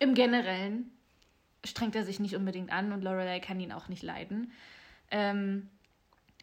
im 0.00 0.14
Generellen 0.14 0.90
strengt 1.64 1.94
er 1.94 2.04
sich 2.04 2.18
nicht 2.20 2.34
unbedingt 2.34 2.72
an 2.72 2.92
und 2.92 3.02
Lorelei 3.02 3.38
kann 3.40 3.60
ihn 3.60 3.72
auch 3.72 3.88
nicht 3.88 4.02
leiden. 4.02 4.50
Ähm, 5.10 5.68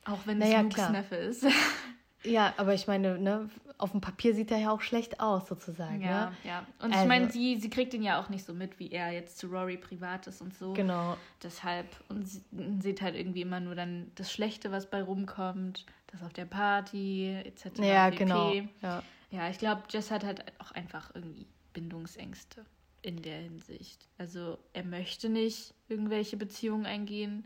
auch 0.06 0.20
wenn 0.28 0.40
es 0.40 0.48
Naja, 0.48 0.62
Lukes 0.62 0.76
klar. 0.76 0.92
Neffe 0.92 1.16
ist. 1.16 1.46
Ja, 2.24 2.54
aber 2.58 2.74
ich 2.74 2.88
meine, 2.88 3.18
ne, 3.18 3.50
auf 3.78 3.92
dem 3.92 4.02
Papier 4.02 4.34
sieht 4.36 4.52
er 4.52 4.58
ja 4.58 4.72
auch 4.72 4.82
schlecht 4.82 5.22
aus, 5.22 5.48
sozusagen. 5.48 6.02
Ja, 6.02 6.30
Ne? 6.32 6.38
ja. 6.44 6.66
Und 6.82 6.90
ich 6.92 6.96
Also- 6.98 7.08
meine, 7.08 7.32
sie, 7.32 7.56
sie 7.58 7.70
kriegt 7.70 7.94
ihn 7.94 8.04
ja 8.04 8.20
auch 8.22 8.28
nicht 8.30 8.44
so 8.46 8.54
mit, 8.54 8.78
wie 8.80 8.92
er 8.92 9.12
jetzt 9.12 9.38
zu 9.38 9.48
Rory 9.48 9.78
privat 9.78 10.28
ist 10.28 10.42
und 10.42 10.54
so. 10.54 10.74
Genau. 10.74 11.16
Deshalb, 11.42 11.88
und 12.10 12.28
sie 12.28 12.42
sieht 12.82 13.02
halt 13.02 13.16
irgendwie 13.16 13.42
immer 13.42 13.60
nur 13.62 13.76
dann 13.76 14.12
das 14.16 14.32
Schlechte, 14.32 14.72
was 14.72 14.90
bei 14.90 15.02
rumkommt, 15.02 15.86
das 16.08 16.22
auf 16.24 16.34
der 16.34 16.46
Party, 16.46 17.34
etc. 17.46 17.80
Ja, 17.80 18.10
pp. 18.10 18.18
genau. 18.18 18.52
Ja. 18.82 19.02
Ja, 19.32 19.50
ich 19.50 19.60
glaube, 19.60 19.84
Jess 19.90 20.12
hat 20.12 20.26
halt 20.26 20.44
auch 20.60 20.72
einfach 20.72 21.12
irgendwie 21.14 21.46
Bindungsängste 21.74 22.66
in 23.02 23.22
der 23.22 23.38
Hinsicht. 23.38 24.08
Also 24.18 24.58
er 24.74 24.84
möchte 24.84 25.30
nicht 25.30 25.74
irgendwelche 25.88 26.36
Beziehungen 26.36 26.86
eingehen. 26.86 27.46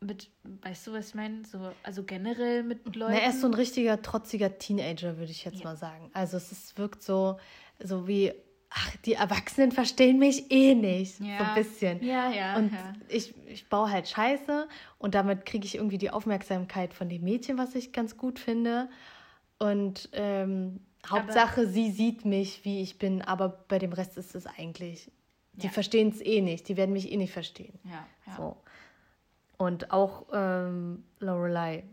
Mit, 0.00 0.30
weißt 0.62 0.86
du, 0.86 0.92
was 0.92 1.08
ich 1.08 1.14
meine? 1.16 1.44
So, 1.44 1.72
also 1.82 2.04
generell 2.04 2.62
mit 2.62 2.84
Leuten. 2.94 3.12
Na, 3.14 3.18
er 3.18 3.30
ist 3.30 3.40
so 3.40 3.48
ein 3.48 3.54
richtiger 3.54 4.00
trotziger 4.00 4.56
Teenager, 4.58 5.18
würde 5.18 5.32
ich 5.32 5.44
jetzt 5.44 5.58
Ja. 5.58 5.64
mal 5.64 5.76
sagen. 5.76 6.10
Also 6.14 6.36
es 6.36 6.52
ist, 6.52 6.78
wirkt 6.78 7.02
so, 7.02 7.38
so 7.82 8.06
wie, 8.06 8.32
ach, 8.70 8.96
die 9.04 9.14
Erwachsenen 9.14 9.72
verstehen 9.72 10.20
mich 10.20 10.52
eh 10.52 10.76
nicht. 10.76 11.16
So 11.16 11.24
Ja. 11.24 11.38
ein 11.38 11.54
bisschen. 11.54 12.00
Ja, 12.04 12.30
ja. 12.30 12.56
Und 12.56 12.72
ja. 12.72 12.92
ich, 13.08 13.34
ich 13.48 13.68
baue 13.68 13.90
halt 13.90 14.08
Scheiße 14.08 14.68
und 14.98 15.16
damit 15.16 15.44
kriege 15.44 15.66
ich 15.66 15.74
irgendwie 15.74 15.98
die 15.98 16.10
Aufmerksamkeit 16.10 16.94
von 16.94 17.08
dem 17.08 17.24
Mädchen, 17.24 17.58
was 17.58 17.74
ich 17.74 17.92
ganz 17.92 18.16
gut 18.16 18.38
finde. 18.38 18.88
Und 19.58 20.10
ähm, 20.12 20.78
Hauptsache, 21.08 21.66
sie 21.66 21.90
sieht 21.90 22.24
mich, 22.24 22.64
wie 22.64 22.82
ich 22.82 22.98
bin, 22.98 23.20
aber 23.22 23.48
bei 23.66 23.80
dem 23.80 23.92
Rest 23.92 24.16
ist 24.16 24.36
es 24.36 24.46
eigentlich, 24.46 25.10
die 25.54 25.68
verstehen 25.68 26.10
es 26.10 26.20
eh 26.20 26.40
nicht, 26.40 26.68
die 26.68 26.76
werden 26.76 26.92
mich 26.92 27.10
eh 27.10 27.16
nicht 27.16 27.32
verstehen. 27.32 27.80
ja, 27.84 28.06
ja. 28.28 28.36
So. 28.36 28.56
Und 29.58 29.90
auch 29.90 30.26
ähm, 30.32 31.04
Lorelei 31.18 31.84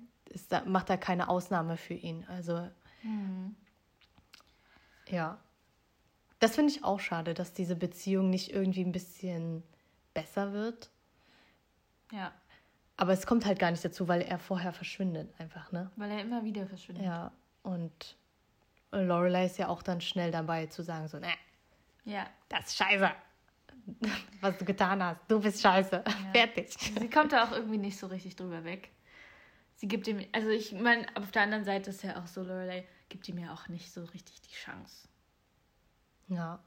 da, 0.50 0.64
macht 0.66 0.90
da 0.90 0.98
keine 0.98 1.28
Ausnahme 1.30 1.78
für 1.78 1.94
ihn. 1.96 2.26
Also, 2.30 2.70
Hm. 3.02 3.56
ja. 5.08 5.38
Das 6.40 6.56
finde 6.56 6.72
ich 6.72 6.84
auch 6.84 7.00
schade, 7.00 7.34
dass 7.34 7.54
diese 7.54 7.76
Beziehung 7.76 8.30
nicht 8.30 8.52
irgendwie 8.52 8.84
ein 8.84 8.92
bisschen 8.92 9.64
besser 10.14 10.54
wird. 10.54 10.90
ja. 12.12 12.32
Aber 12.98 13.12
es 13.12 13.28
kommt 13.28 13.46
halt 13.46 13.60
gar 13.60 13.72
nicht 13.72 13.84
dazu, 13.84 14.08
weil 14.08 14.22
er 14.22 14.40
vorher 14.40 14.72
verschwindet 14.72 15.30
einfach, 15.38 15.74
ne? 15.74 15.92
Weil 15.98 16.12
er 16.12 16.22
immer 16.22 16.46
wieder 16.46 16.66
verschwindet. 16.66 17.04
Ja. 17.04 17.30
Und 17.62 18.16
Lorelei 18.92 19.48
ist 19.48 19.58
ja 19.58 19.68
auch 19.68 19.84
dann 19.84 20.00
schnell 20.00 20.32
dabei 20.32 20.68
zu 20.68 20.82
sagen, 20.82 21.10
so, 21.10 21.20
ne, 21.20 21.28
ja. 22.06 22.26
das 22.48 22.68
ist 22.68 22.78
scheiße. 22.78 23.12
Was 24.42 24.58
du 24.58 24.66
getan 24.66 25.04
hast. 25.04 25.22
Du 25.28 25.40
bist 25.40 25.62
scheiße. 25.62 26.04
Fertig. 26.34 26.76
Sie 26.78 27.10
kommt 27.10 27.32
da 27.34 27.46
auch 27.46 27.52
irgendwie 27.52 27.78
nicht 27.78 27.98
so 27.98 28.08
richtig 28.08 28.36
drüber 28.36 28.64
weg. 28.64 28.90
sie 29.76 29.88
gibt 29.88 30.08
ihm, 30.08 30.26
also 30.32 30.50
ich 30.50 30.74
meine, 30.74 31.06
auf 31.16 31.32
der 31.32 31.44
anderen 31.44 31.66
Seite 31.66 31.90
ist 31.90 32.04
ja 32.04 32.22
auch 32.22 32.28
so, 32.28 32.42
Lorelei 32.42 32.86
gibt 33.10 33.28
ihm 33.30 33.38
ja 33.38 33.54
auch 33.54 33.68
nicht 33.68 33.92
so 33.92 34.04
richtig 34.06 34.42
die 34.42 34.54
Chance. 34.54 35.08
Ja. 36.28 36.60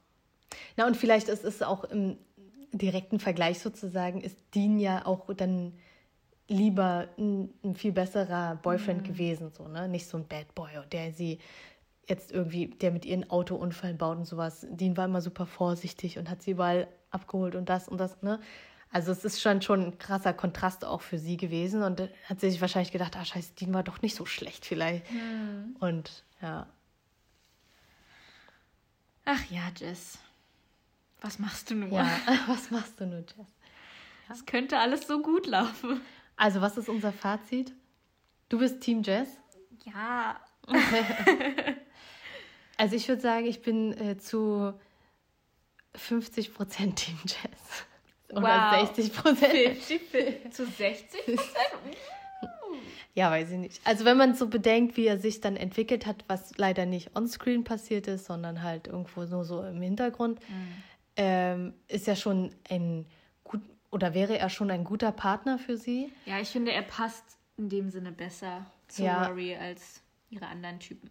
Na, 0.77 0.87
und 0.87 0.95
vielleicht 0.95 1.27
ist 1.27 1.43
es 1.43 1.61
auch 1.61 1.83
im 1.83 2.17
direkten 2.71 3.19
Vergleich 3.19 3.59
sozusagen, 3.59 4.21
ist 4.21 4.37
Dean 4.55 4.79
ja 4.79 5.05
auch 5.05 5.33
dann 5.33 5.73
lieber 6.47 7.09
ein, 7.17 7.49
ein 7.63 7.75
viel 7.75 7.91
besserer 7.91 8.55
Boyfriend 8.55 9.03
mhm. 9.03 9.07
gewesen, 9.07 9.51
so, 9.51 9.67
ne? 9.67 9.87
Nicht 9.87 10.07
so 10.07 10.17
ein 10.17 10.27
Bad 10.27 10.53
Boy, 10.55 10.71
der 10.91 11.11
sie 11.11 11.39
jetzt 12.07 12.31
irgendwie, 12.31 12.67
der 12.67 12.91
mit 12.91 13.05
ihren 13.05 13.29
Autounfall 13.29 13.93
baut 13.93 14.17
und 14.17 14.25
sowas. 14.25 14.65
Dean 14.69 14.97
war 14.97 15.05
immer 15.05 15.21
super 15.21 15.45
vorsichtig 15.45 16.17
und 16.17 16.29
hat 16.29 16.41
sie 16.41 16.51
überall 16.51 16.87
abgeholt 17.11 17.55
und 17.55 17.69
das 17.69 17.87
und 17.87 17.97
das, 17.97 18.21
ne? 18.21 18.39
Also 18.91 19.11
es 19.11 19.23
ist 19.23 19.39
schon 19.39 19.61
schon 19.61 19.81
ein 19.85 19.97
krasser 19.99 20.33
Kontrast 20.33 20.83
auch 20.83 21.01
für 21.01 21.19
sie 21.19 21.37
gewesen 21.37 21.83
und 21.83 22.09
hat 22.25 22.39
sie 22.39 22.49
sich 22.49 22.59
wahrscheinlich 22.59 22.91
gedacht, 22.91 23.15
ah 23.17 23.23
scheiße, 23.23 23.53
Dean 23.53 23.73
war 23.73 23.83
doch 23.83 24.01
nicht 24.01 24.15
so 24.15 24.25
schlecht 24.25 24.65
vielleicht. 24.65 25.11
Mhm. 25.11 25.75
Und 25.79 26.23
ja. 26.41 26.67
Ach 29.25 29.45
ja, 29.51 29.61
Jess. 29.77 30.17
Was 31.21 31.37
machst 31.37 31.69
du 31.69 31.75
nur? 31.75 31.91
Ja, 31.91 32.09
was 32.47 32.71
machst 32.71 32.99
du 32.99 33.05
nur, 33.05 33.19
Jess? 33.19 33.55
Es 34.31 34.39
ja. 34.39 34.45
könnte 34.47 34.79
alles 34.79 35.05
so 35.05 35.21
gut 35.21 35.45
laufen. 35.45 36.01
Also, 36.35 36.61
was 36.61 36.77
ist 36.77 36.89
unser 36.89 37.11
Fazit? 37.11 37.73
Du 38.47 38.57
bist 38.57 38.81
Team 38.81 39.03
Jess? 39.03 39.27
Ja. 39.85 40.39
also, 42.79 42.95
ich 42.95 43.07
würde 43.07 43.21
sagen, 43.21 43.45
ich 43.45 43.61
bin 43.61 43.93
äh, 43.97 44.17
zu 44.17 44.73
50% 45.95 46.95
Team 46.95 47.17
Jess. 47.25 47.85
Oder 48.31 48.41
wow. 48.41 48.89
60% 48.89 50.51
zu 50.51 50.63
60% 50.63 51.39
ja, 53.15 53.31
weiß 53.31 53.51
ich 53.51 53.57
nicht. 53.57 53.81
Also 53.83 54.05
wenn 54.05 54.17
man 54.17 54.35
so 54.35 54.47
bedenkt, 54.47 54.97
wie 54.97 55.07
er 55.07 55.17
sich 55.17 55.41
dann 55.41 55.55
entwickelt 55.55 56.05
hat, 56.05 56.23
was 56.27 56.57
leider 56.57 56.85
nicht 56.85 57.15
onscreen 57.15 57.63
passiert 57.63 58.07
ist, 58.07 58.25
sondern 58.25 58.61
halt 58.61 58.87
irgendwo 58.87 59.23
nur 59.23 59.43
so 59.43 59.63
im 59.63 59.81
Hintergrund, 59.81 60.39
mhm. 60.47 60.83
ähm, 61.15 61.73
ist 61.87 62.07
ja 62.07 62.15
schon 62.15 62.51
ein 62.69 63.07
gut 63.43 63.61
oder 63.89 64.13
wäre 64.13 64.37
er 64.37 64.49
schon 64.49 64.69
ein 64.69 64.83
guter 64.83 65.11
Partner 65.11 65.57
für 65.57 65.75
sie? 65.75 66.11
Ja, 66.25 66.39
ich 66.39 66.49
finde, 66.49 66.71
er 66.71 66.83
passt 66.83 67.25
in 67.57 67.67
dem 67.67 67.89
Sinne 67.89 68.11
besser 68.11 68.65
zu 68.87 69.03
ja. 69.03 69.25
Rory 69.27 69.55
als 69.55 70.01
ihre 70.29 70.45
anderen 70.45 70.79
Typen. 70.79 71.09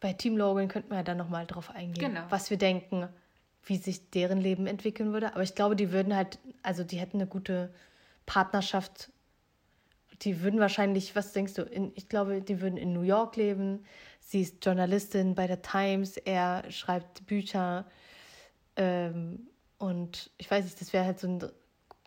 Bei 0.00 0.12
Team 0.12 0.36
Logan 0.36 0.68
könnten 0.68 0.90
wir 0.90 0.98
ja 0.98 1.02
dann 1.02 1.16
nochmal 1.16 1.46
drauf 1.46 1.70
eingehen, 1.70 2.12
genau. 2.12 2.24
was 2.28 2.50
wir 2.50 2.58
denken, 2.58 3.08
wie 3.64 3.76
sich 3.76 4.10
deren 4.10 4.40
Leben 4.40 4.66
entwickeln 4.66 5.12
würde. 5.12 5.32
Aber 5.32 5.42
ich 5.42 5.54
glaube, 5.54 5.76
die 5.76 5.92
würden 5.92 6.14
halt, 6.14 6.38
also 6.62 6.84
die 6.84 6.98
hätten 6.98 7.18
eine 7.18 7.26
gute 7.26 7.72
Partnerschaft. 8.26 9.10
Die 10.22 10.42
würden 10.42 10.60
wahrscheinlich, 10.60 11.16
was 11.16 11.32
denkst 11.32 11.54
du, 11.54 11.62
in, 11.62 11.92
ich 11.94 12.08
glaube, 12.08 12.42
die 12.42 12.60
würden 12.60 12.76
in 12.76 12.92
New 12.92 13.02
York 13.02 13.36
leben. 13.36 13.84
Sie 14.20 14.42
ist 14.42 14.64
Journalistin 14.64 15.34
bei 15.34 15.46
der 15.46 15.62
Times, 15.62 16.16
er 16.16 16.70
schreibt 16.70 17.26
Bücher. 17.26 17.86
Ähm, 18.76 19.48
und 19.78 20.30
ich 20.38 20.50
weiß 20.50 20.64
nicht, 20.64 20.80
das 20.80 20.92
wäre 20.92 21.04
halt 21.04 21.20
so 21.20 21.28
ein, 21.28 21.42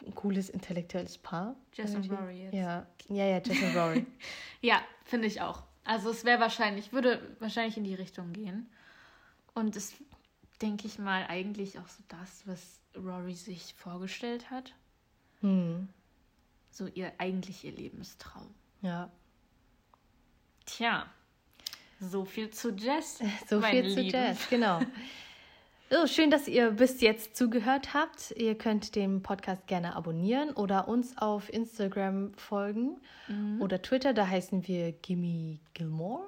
ein 0.05 0.15
cooles 0.15 0.49
intellektuelles 0.49 1.17
Paar. 1.17 1.55
Jess 1.73 1.95
und 1.95 2.09
Rory 2.11 2.43
jetzt. 2.43 2.53
Ja, 2.53 2.87
ja, 3.09 3.25
ja, 3.25 3.41
Jess 3.43 3.61
und 3.61 3.75
Rory. 3.75 4.05
ja, 4.61 4.81
finde 5.05 5.27
ich 5.27 5.41
auch. 5.41 5.63
Also 5.83 6.09
es 6.11 6.25
wäre 6.25 6.39
wahrscheinlich, 6.39 6.93
würde 6.93 7.35
wahrscheinlich 7.39 7.77
in 7.77 7.83
die 7.83 7.95
Richtung 7.95 8.33
gehen. 8.33 8.69
Und 9.53 9.75
es 9.75 9.93
denke 10.61 10.87
ich 10.87 10.99
mal 10.99 11.25
eigentlich 11.27 11.79
auch 11.79 11.87
so 11.87 12.03
das, 12.07 12.43
was 12.45 12.79
Rory 12.95 13.33
sich 13.33 13.73
vorgestellt 13.75 14.49
hat. 14.51 14.73
Hm. 15.41 15.87
So 16.71 16.87
ihr 16.87 17.11
eigentlich 17.17 17.63
ihr 17.63 17.71
Lebenstraum. 17.71 18.53
Ja. 18.81 19.09
Tja, 20.65 21.09
so 21.99 22.25
viel 22.25 22.49
zu 22.51 22.71
Jess. 22.71 23.19
So 23.47 23.61
viel 23.61 23.81
Lieben. 23.81 23.95
zu 23.95 24.17
Jess, 24.17 24.49
genau. 24.49 24.79
Oh, 25.91 26.05
schön, 26.05 26.29
dass 26.29 26.47
ihr 26.47 26.69
bis 26.69 27.01
jetzt 27.01 27.35
zugehört 27.35 27.95
habt. 27.95 28.31
Ihr 28.37 28.55
könnt 28.55 28.95
den 28.95 29.23
Podcast 29.23 29.65
gerne 29.65 29.95
abonnieren 29.95 30.51
oder 30.51 30.87
uns 30.87 31.17
auf 31.17 31.51
Instagram 31.51 32.31
folgen 32.35 33.01
mhm. 33.27 33.59
oder 33.59 33.81
Twitter. 33.81 34.13
Da 34.13 34.27
heißen 34.27 34.67
wir 34.67 34.91
Gimme 34.91 35.57
Gilmore. 35.73 36.27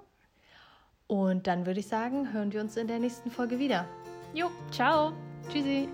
Und 1.05 1.45
dann 1.45 1.67
würde 1.67 1.79
ich 1.79 1.87
sagen, 1.87 2.33
hören 2.33 2.51
wir 2.51 2.61
uns 2.61 2.75
in 2.75 2.87
der 2.87 2.97
nächsten 2.97 3.29
Folge 3.29 3.59
wieder. 3.59 3.87
Jo, 4.33 4.49
ciao. 4.71 5.13
Tschüssi. 5.51 5.87